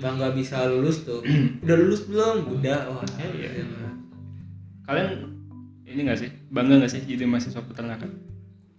Bangga 0.00 0.32
bisa 0.32 0.64
lulus 0.66 1.04
tuh. 1.04 1.20
Udah 1.62 1.76
lulus 1.76 2.02
belum? 2.04 2.48
Udah. 2.50 2.78
Wah. 2.88 3.04
Iya. 3.30 3.48
gitu. 3.54 3.74
Kalian 4.82 5.08
ini 5.84 6.00
nggak 6.02 6.18
sih 6.18 6.30
bangga 6.48 6.74
nggak 6.78 6.90
sih 6.90 7.02
jadi 7.04 7.24
mahasiswa 7.24 7.62
peternakan? 7.62 8.10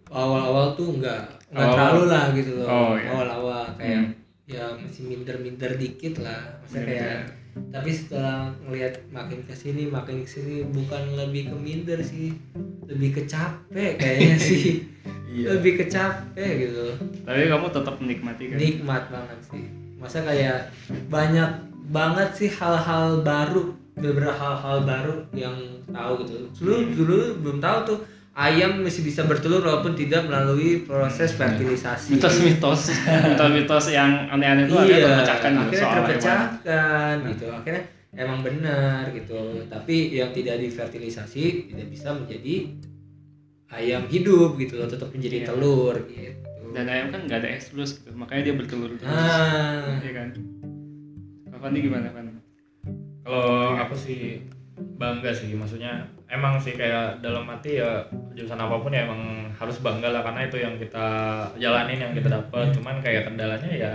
Awal-awal 0.08 0.76
tuh 0.76 0.92
enggak 0.92 1.24
enggak 1.48 1.62
Awal-awal. 1.62 1.72
terlalu 1.72 2.04
lah 2.06 2.26
gitu 2.34 2.52
loh. 2.54 2.66
Oh, 2.66 2.94
iya. 2.94 3.08
Awal-awal 3.10 3.64
kayak 3.76 4.00
Hmm. 4.02 4.12
ya 4.46 4.66
masih 4.76 5.04
minder-minder 5.06 5.72
dikit 5.74 6.20
lah. 6.20 6.60
Maksudnya 6.60 6.84
Minder. 6.84 7.00
kayak 7.00 7.22
tapi 7.52 7.92
setelah 7.92 8.38
ngelihat 8.62 8.94
makin 9.10 9.44
ke 9.44 9.52
sini 9.52 9.84
makin 9.86 10.24
ke 10.24 10.30
sini 10.30 10.64
bukan 10.66 11.04
lebih 11.14 11.52
ke 11.52 11.56
minder 11.58 12.00
sih 12.00 12.32
lebih 12.82 13.12
ke 13.12 13.22
capek 13.26 13.96
kayaknya 14.00 14.38
sih 14.38 14.88
Iya. 15.28 15.56
lebih 15.56 15.76
ke 15.78 15.86
capek 15.86 16.48
gitu 16.62 16.96
Tapi 17.24 17.42
kamu 17.46 17.68
tetap 17.70 17.96
menikmati 17.98 18.44
kan? 18.46 18.56
nikmat 18.58 19.04
banget 19.08 19.40
sih 19.46 19.64
masa 20.02 20.26
kayak 20.26 20.74
banyak 21.08 21.50
banget 21.94 22.30
sih 22.34 22.50
hal-hal 22.50 23.22
baru 23.22 23.72
beberapa 23.94 24.34
hal-hal 24.34 24.82
baru 24.82 25.16
yang 25.32 25.54
tahu 25.86 26.26
gitu. 26.26 26.50
Dulu 26.58 26.76
dulu 26.98 27.18
belum 27.40 27.58
tahu 27.62 27.78
tuh 27.86 27.98
ayam 28.34 28.82
masih 28.82 29.04
bisa 29.04 29.28
bertelur 29.28 29.62
walaupun 29.62 29.94
tidak 29.94 30.26
melalui 30.26 30.82
proses 30.82 31.36
fertilisasi. 31.36 32.16
Mitos-mitos, 32.18 32.90
mitos-mitos 33.06 33.86
yang 33.92 34.26
aneh-aneh 34.32 34.66
itu 34.66 34.74
iya 34.74 34.82
akhirnya 34.82 35.06
terpecahkan 35.06 35.52
gitu 35.52 35.62
akhirnya 35.62 35.78
soal 35.78 35.92
hewan. 35.92 36.08
terpecahkan 36.10 37.16
gitu. 37.30 37.46
Akhirnya 37.52 37.84
emang 38.16 38.40
benar 38.42 39.02
gitu. 39.14 39.40
Tapi 39.68 39.96
yang 40.16 40.30
tidak 40.32 40.56
difertilisasi 40.60 41.44
tidak 41.70 41.88
bisa 41.92 42.10
menjadi 42.16 42.56
ayam 43.72 44.04
hidup 44.08 44.56
gitu 44.58 44.80
loh 44.80 44.88
tetap 44.88 45.12
menjadi 45.12 45.38
Iya. 45.44 45.48
telur 45.52 45.96
gitu 46.10 46.51
Dan 46.72 46.88
ayam 46.88 47.12
kan 47.12 47.28
nggak 47.28 47.40
ada 47.44 47.50
estrus 47.52 48.00
gitu, 48.00 48.16
makanya 48.16 48.52
dia 48.52 48.56
bertelur 48.56 48.96
terus. 48.96 49.08
nah 49.08 50.00
Iya 50.00 50.12
kan? 50.16 50.28
Fandi 51.62 51.80
gimana 51.86 52.10
kan? 52.10 52.26
Kalau 53.22 53.78
aku 53.78 53.94
sih 53.94 54.42
bangga 54.98 55.30
sih, 55.30 55.54
maksudnya 55.54 56.10
emang 56.26 56.58
sih 56.58 56.74
kayak 56.74 57.22
dalam 57.22 57.46
hati 57.46 57.78
ya 57.78 58.02
jurusan 58.34 58.58
apa 58.58 58.82
pun 58.82 58.90
ya 58.90 59.06
emang 59.06 59.54
harus 59.54 59.78
bangga 59.78 60.10
lah 60.10 60.26
karena 60.26 60.50
itu 60.50 60.58
yang 60.58 60.74
kita 60.82 61.06
jalanin 61.62 62.02
yang 62.02 62.14
kita 62.18 62.34
dapat. 62.34 62.74
Cuman 62.74 62.98
kayak 62.98 63.30
kendalanya 63.30 63.70
ya 63.70 63.94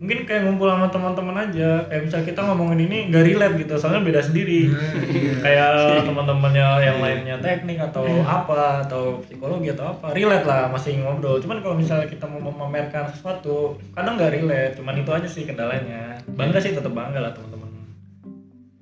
mungkin 0.00 0.24
kayak 0.24 0.48
ngumpul 0.48 0.72
sama 0.72 0.88
teman-teman 0.88 1.36
aja. 1.36 1.84
Kayak 1.86 2.02
bisa 2.08 2.16
kita 2.24 2.40
ngomongin 2.40 2.88
ini 2.88 2.98
gak 3.12 3.24
relate 3.28 3.56
gitu, 3.60 3.76
soalnya 3.76 4.00
beda 4.00 4.20
sendiri. 4.24 4.72
Nah, 4.72 4.90
iya. 5.04 5.32
kayak 5.44 5.70
teman-temannya 6.08 6.66
yang 6.80 6.98
lainnya 7.04 7.36
teknik 7.40 7.78
atau 7.80 8.04
apa 8.24 8.84
atau 8.86 9.20
psikologi 9.24 9.72
atau 9.72 9.92
apa 9.92 10.12
relate 10.16 10.46
lah 10.46 10.70
masih 10.70 11.00
ngobrol 11.02 11.40
cuman 11.40 11.58
kalau 11.64 11.76
misalnya 11.76 12.06
kita 12.06 12.24
mau 12.28 12.40
memamerkan 12.40 13.08
sesuatu 13.12 13.76
kadang 13.96 14.16
nggak 14.16 14.32
relate 14.40 14.74
cuman 14.78 14.94
itu 15.00 15.10
aja 15.10 15.28
sih 15.28 15.44
kendalanya 15.44 16.16
bangga 16.36 16.58
sih 16.60 16.76
tetap 16.76 16.92
bangga 16.92 17.20
lah 17.20 17.32
teman-teman 17.32 17.68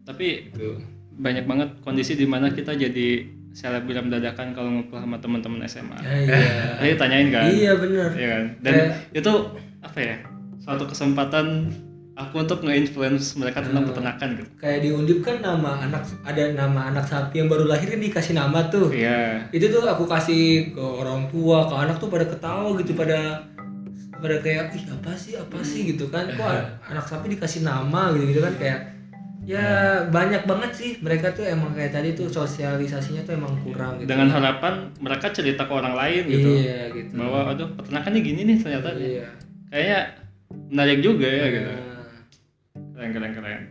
Tapi 0.09 0.57
banyak 1.19 1.45
banget 1.45 1.69
kondisi 1.85 2.17
di 2.17 2.25
mana 2.25 2.49
kita 2.49 2.73
jadi 2.73 3.29
selebgram 3.53 4.09
dadakan 4.09 4.57
kalau 4.57 4.71
ngumpul 4.73 4.97
sama 5.03 5.19
teman-teman 5.21 5.67
SMA. 5.69 5.99
Ah, 6.01 6.17
iya 6.17 6.39
Tadi 6.81 6.95
tanyain 6.97 7.29
kan? 7.29 7.45
iya 7.51 7.73
bener 7.77 8.09
Iya 8.15 8.29
kan? 8.31 8.45
Dan 8.65 8.75
itu 9.13 9.33
apa 9.85 9.99
ya? 9.99 10.17
Suatu 10.69 10.85
kesempatan 10.85 11.73
aku 12.13 12.45
untuk 12.45 12.61
nge-influence 12.61 13.41
mereka 13.41 13.65
tentang 13.65 13.83
Hmm. 13.83 13.91
peternakan 13.91 14.29
gitu. 14.37 14.51
kayak 14.59 14.79
di 14.83 14.91
undip 14.91 15.23
kan 15.23 15.39
nama 15.39 15.81
anak 15.81 16.05
ada 16.21 16.53
nama 16.53 16.93
anak 16.93 17.07
sapi 17.07 17.41
yang 17.41 17.49
baru 17.49 17.65
lahir 17.65 17.89
kan 17.89 17.97
dikasih 17.97 18.35
nama 18.35 18.69
tuh 18.69 18.93
Iya. 18.93 19.49
itu 19.49 19.65
tuh 19.67 19.81
aku 19.81 20.05
kasih 20.05 20.43
ke 20.69 20.83
orang 20.83 21.31
tua 21.33 21.65
ke 21.65 21.75
anak 21.79 21.97
tuh 21.97 22.11
pada 22.11 22.27
ketawa 22.27 22.75
gitu 22.77 22.93
pada 22.93 23.49
pada 24.15 24.37
kayak 24.39 24.75
ih 24.75 24.85
apa 24.91 25.15
sih 25.15 25.39
apa 25.39 25.57
sih 25.63 25.89
gitu 25.89 26.11
kan 26.11 26.29
kok 26.29 26.53
anak 26.85 27.07
sapi 27.07 27.33
dikasih 27.33 27.63
nama 27.63 28.13
gitu 28.13 28.25
gitu 28.29 28.41
kan 28.43 28.55
kayak 28.59 28.81
ya 29.47 29.65
banyak 30.05 30.43
banget 30.45 30.71
sih 30.75 30.91
mereka 30.99 31.33
tuh 31.33 31.47
emang 31.47 31.73
kayak 31.73 31.95
tadi 31.95 32.13
tuh 32.13 32.29
sosialisasinya 32.29 33.25
tuh 33.25 33.39
emang 33.39 33.57
kurang 33.63 33.97
gitu 33.97 34.11
Dengan 34.11 34.29
harapan 34.29 34.93
mereka 34.99 35.31
cerita 35.31 35.65
ke 35.65 35.73
orang 35.73 35.95
lain 35.95 36.23
gitu. 36.27 36.51
iya 36.59 36.91
gitu 36.91 37.15
Bahwa 37.15 37.49
aduh 37.49 37.73
peternakannya 37.73 38.21
gini 38.21 38.41
nih 38.45 38.57
ternyata. 38.59 38.91
iya 38.93 39.33
Kayaknya 39.71 40.01
menarik 40.51 41.01
juga 41.01 41.27
ya 41.27 41.47
gitu. 41.49 41.71
Nah, 41.71 42.21
Keren 42.95 43.11
keren 43.13 43.33
keren. 43.33 43.63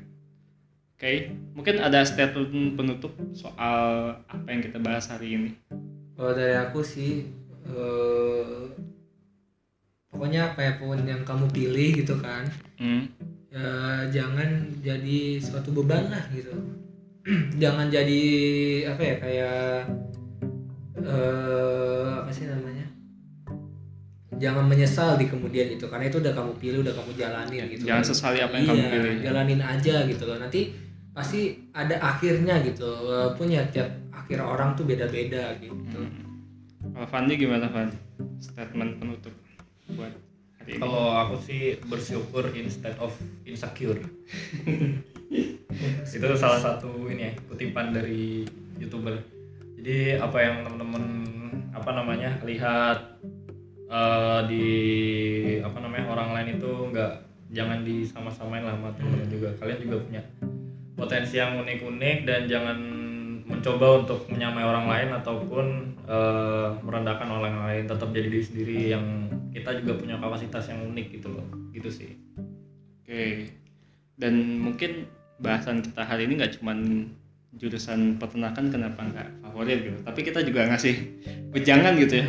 Oke, 0.98 1.12
mungkin 1.54 1.78
ada 1.78 2.02
statement 2.02 2.74
penutup 2.74 3.13
soal 3.32 4.18
apa 4.26 4.48
yang 4.50 4.62
kita 4.62 4.82
bahas 4.82 5.06
hari 5.08 5.38
ini. 5.38 5.52
kalau 6.18 6.34
dari 6.34 6.58
aku 6.58 6.82
sih 6.82 7.30
eh, 7.70 8.66
pokoknya 10.10 10.50
apa 10.50 10.82
pun 10.82 10.98
yang 11.06 11.22
kamu 11.22 11.46
pilih 11.54 12.02
gitu 12.02 12.18
kan 12.18 12.50
Hmm. 12.82 13.06
ya 13.54 13.70
jangan 14.10 14.50
jadi 14.82 15.38
suatu 15.38 15.70
beban 15.74 16.10
lah 16.10 16.26
gitu 16.34 16.58
jangan 17.62 17.90
jadi 17.90 18.22
apa 18.90 19.02
ya 19.02 19.16
kayak 19.22 19.58
eh 20.98 22.10
apa 22.18 22.30
sih 22.34 22.46
namanya 22.50 22.77
jangan 24.38 24.63
menyesal 24.63 25.15
di 25.15 25.26
kemudian 25.26 25.67
itu 25.69 25.86
karena 25.86 26.06
itu 26.06 26.17
udah 26.17 26.32
kamu 26.32 26.52
pilih 26.56 26.80
udah 26.82 26.93
kamu 26.93 27.12
jalanin 27.13 27.63
gitu 27.67 27.84
Jangan 27.84 28.02
kan. 28.02 28.10
sesali 28.10 28.39
apa 28.39 28.54
yang 28.54 28.63
Iya, 28.63 28.71
kamu 28.71 28.84
pilih. 28.88 29.13
jalanin 29.21 29.62
aja 29.62 29.95
gitu 30.06 30.23
loh 30.23 30.38
nanti 30.38 30.62
pasti 31.12 31.39
ada 31.71 31.97
akhirnya 31.97 32.62
gitu 32.62 32.86
walaupun 32.86 33.47
ya 33.47 33.65
tiap 33.67 33.89
akhir 34.12 34.38
orang 34.39 34.73
tuh 34.73 34.84
beda-beda 34.84 35.58
gitu 35.58 35.97
Hmm. 35.97 36.23
Kalau 36.93 37.08
Fandi 37.08 37.34
gimana 37.36 37.67
Van? 37.67 37.89
Statement 38.38 38.97
penutup 38.97 39.34
buat 39.89 40.13
hari 40.58 40.71
ini. 40.71 40.80
kalau 40.80 41.06
aku 41.15 41.36
sih 41.39 41.62
bersyukur 41.84 42.45
instead 42.54 42.93
of 42.97 43.13
insecure 43.43 43.97
itu 46.08 46.36
salah 46.36 46.58
satu 46.58 47.08
ini 47.08 47.23
ya 47.23 47.32
kutipan 47.45 47.91
dari 47.91 48.45
youtuber 48.78 49.17
jadi 49.75 50.17
apa 50.19 50.38
yang 50.38 50.56
teman-teman 50.63 51.04
apa 51.71 51.90
namanya 51.94 52.29
lihat 52.42 52.98
eh, 53.88 54.40
di 54.52 54.67
apa 55.63 55.77
namanya 55.79 56.06
orang 56.12 56.29
lain 56.35 56.50
itu 56.60 56.71
nggak 56.92 57.13
jangan 57.56 57.79
disama-samain 57.88 58.63
lah 58.67 58.75
sama 58.75 58.92
teman-teman 58.96 59.29
juga. 59.31 59.50
Kalian 59.60 59.79
juga 59.83 59.98
punya 60.04 60.21
potensi 61.00 61.35
yang 61.40 61.60
unik-unik 61.63 62.17
dan 62.27 62.42
jangan 62.52 62.77
mencoba 63.48 64.04
untuk 64.04 64.27
menyamai 64.27 64.63
orang 64.67 64.85
lain 64.92 65.10
ataupun 65.15 65.65
eh, 66.08 66.69
merendahkan 66.83 67.29
orang 67.31 67.56
lain. 67.63 67.83
Tetap 67.88 68.10
jadi 68.12 68.27
diri 68.27 68.44
sendiri 68.44 68.77
yang 68.92 69.06
kita 69.56 69.79
juga 69.79 69.98
punya 69.98 70.19
kapasitas 70.19 70.67
yang 70.67 70.83
unik 70.92 71.08
gitu 71.19 71.31
loh. 71.31 71.48
Gitu 71.71 71.90
sih. 71.90 72.12
Oke. 73.04 73.52
Dan 74.17 74.60
mungkin 74.60 75.08
bahasan 75.38 75.85
kita 75.85 76.02
hari 76.02 76.25
ini 76.25 76.42
nggak 76.42 76.58
cuman 76.58 77.08
jurusan 77.58 78.17
peternakan 78.21 78.69
kenapa 78.69 79.02
nggak 79.02 79.29
favorit 79.42 79.79
gitu, 79.81 79.98
tapi 80.06 80.19
kita 80.21 80.46
juga 80.46 80.65
ngasih 80.69 80.94
wejangan 81.54 81.94
gitu 81.98 82.21
ya. 82.21 82.27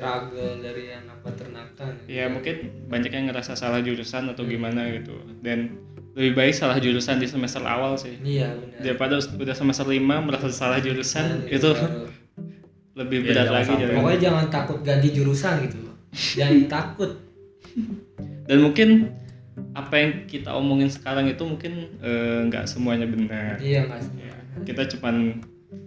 Struggle 0.00 0.52
dari 0.58 0.84
anak 0.90 1.16
peternakan 1.20 1.92
Ya 2.06 2.24
mungkin 2.26 2.56
banyak 2.86 3.10
yang 3.10 3.26
ngerasa 3.28 3.52
salah 3.52 3.78
jurusan 3.78 4.26
atau 4.26 4.42
gimana 4.42 4.88
gitu. 4.90 5.12
Dan 5.38 5.76
lebih 6.10 6.32
baik 6.34 6.52
salah 6.52 6.76
jurusan 6.76 7.16
di 7.16 7.26
semester 7.26 7.60
awal 7.62 7.94
sih. 7.94 8.16
iya 8.20 8.50
benar 8.50 8.80
Daripada 8.80 9.14
udah 9.20 9.54
semester 9.54 9.84
5 9.84 10.00
merasa 10.00 10.48
salah 10.48 10.78
jurusan 10.78 11.44
Dan 11.44 11.52
itu 11.52 11.68
baru- 11.70 12.08
lebih 13.00 13.18
Iya, 13.18 13.26
berat 13.26 13.44
jangan 13.44 13.54
lagi 13.54 13.72
sampai. 13.78 13.94
pokoknya 13.94 14.20
jangan 14.20 14.46
takut 14.50 14.78
ganti 14.82 15.08
jurusan 15.10 15.54
gitu 15.62 15.76
loh 15.80 15.94
jangan 16.10 16.58
takut 16.74 17.10
dan 18.44 18.58
mungkin 18.58 18.88
apa 19.72 19.94
yang 19.94 20.10
kita 20.26 20.50
omongin 20.50 20.90
sekarang 20.90 21.24
itu 21.24 21.38
mungkin 21.40 21.72
eh, 22.00 22.40
nggak 22.44 22.66
semuanya 22.66 23.06
benar 23.06 23.62
iya 23.62 23.86
mas 23.86 24.10
kita 24.60 24.90
cuman 24.90 25.38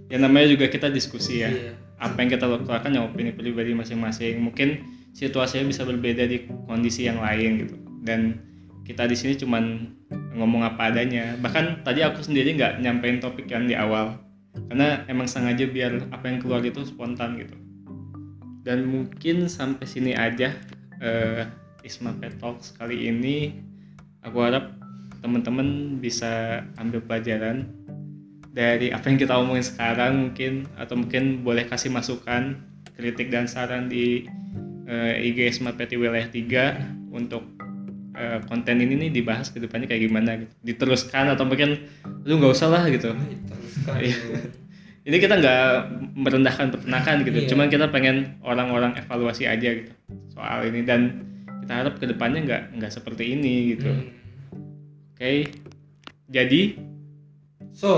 ya 0.08 0.18
namanya 0.18 0.48
juga 0.48 0.66
kita 0.68 0.88
diskusi 0.88 1.44
ya 1.44 1.52
Iya. 1.52 1.74
Apa 2.04 2.20
yang 2.20 2.30
kita 2.36 2.46
lakukan 2.46 2.92
yang 2.92 3.08
opini 3.08 3.32
pribadi 3.32 3.72
masing-masing. 3.72 4.44
Mungkin 4.44 4.84
situasinya 5.16 5.72
bisa 5.72 5.88
berbeda 5.88 6.28
di 6.28 6.44
kondisi 6.68 7.08
yang 7.08 7.24
lain 7.24 7.64
gitu. 7.64 7.76
Dan 8.04 8.44
kita 8.84 9.08
di 9.08 9.16
sini 9.16 9.40
cuman 9.40 9.88
ngomong 10.36 10.68
apa 10.68 10.92
adanya. 10.92 11.40
Bahkan 11.40 11.88
tadi 11.88 12.04
aku 12.04 12.20
sendiri 12.20 12.60
nggak 12.60 12.84
nyampein 12.84 13.24
topik 13.24 13.48
yang 13.48 13.72
di 13.72 13.80
awal. 13.80 14.20
Karena 14.70 15.08
emang 15.08 15.26
sengaja 15.26 15.64
biar 15.66 16.12
apa 16.12 16.28
yang 16.28 16.44
keluar 16.44 16.62
itu 16.62 16.84
spontan 16.84 17.40
gitu. 17.40 17.56
Dan 18.68 18.88
mungkin 18.88 19.48
sampai 19.48 19.88
sini 19.88 20.12
aja 20.14 20.52
eh, 21.00 21.48
Isma 21.88 22.12
Pet 22.20 22.36
Talks 22.38 22.76
kali 22.76 23.08
ini. 23.08 23.56
Aku 24.24 24.40
harap 24.40 24.72
teman-teman 25.20 26.00
bisa 26.00 26.64
ambil 26.80 27.04
pelajaran 27.04 27.68
dari 28.54 28.94
apa 28.94 29.10
yang 29.10 29.18
kita 29.18 29.34
omongin 29.34 29.66
sekarang 29.66 30.30
mungkin 30.30 30.70
atau 30.78 30.94
mungkin 30.94 31.42
boleh 31.42 31.66
kasih 31.66 31.90
masukan 31.90 32.62
kritik 32.94 33.34
dan 33.34 33.50
saran 33.50 33.90
di 33.90 34.30
eh, 34.86 35.26
IG 35.26 35.58
Isma 35.58 35.74
Peti 35.74 35.98
Wilayah 35.98 36.30
3 36.30 37.10
untuk 37.10 37.42
eh, 38.14 38.40
konten 38.46 38.78
ini 38.78 38.94
nih 38.96 39.12
dibahas 39.12 39.50
ke 39.50 39.58
depannya 39.58 39.90
kayak 39.90 40.06
gimana 40.06 40.38
gitu. 40.38 40.54
diteruskan 40.64 41.34
atau 41.34 41.44
mungkin 41.44 41.82
lu 42.24 42.38
nggak 42.38 42.54
usah 42.54 42.70
lah 42.70 42.86
gitu 42.88 43.10
teruskan 43.50 43.98
Iya. 43.98 44.18
ini 45.04 45.18
kita 45.18 45.36
nggak 45.36 45.66
merendahkan 46.14 46.68
peternakan 46.72 47.16
gitu 47.26 47.38
Iya. 47.40 47.50
cuman 47.50 47.68
kita 47.68 47.90
pengen 47.90 48.38
orang-orang 48.40 48.94
evaluasi 48.96 49.50
aja 49.50 49.82
gitu 49.82 49.90
soal 50.30 50.62
ini 50.64 50.86
dan 50.86 51.26
kita 51.66 51.74
harap 51.74 51.98
ke 51.98 52.06
depannya 52.06 52.46
nggak 52.46 52.64
nggak 52.78 52.92
seperti 52.94 53.34
ini 53.34 53.74
gitu 53.74 53.90
Hmm. 53.90 54.14
oke 55.18 55.34
jadi 56.30 56.62
so 57.74 57.92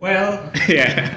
Well, 0.00 0.48
ya. 0.80 1.12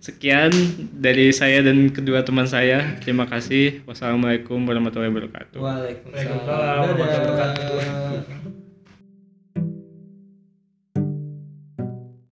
Sekian 0.00 0.48
dari 0.96 1.34
saya 1.34 1.60
dan 1.60 1.92
kedua 1.92 2.24
teman 2.24 2.48
saya. 2.48 2.96
Terima 3.04 3.28
kasih. 3.28 3.84
Wassalamualaikum 3.84 4.56
warahmatullahi 4.64 5.12
wabarakatuh. 5.12 5.60
Waalaikumsalam. 5.60 6.96
Warahmatullahi 6.96 7.20
wabarakatuh. 7.20 8.35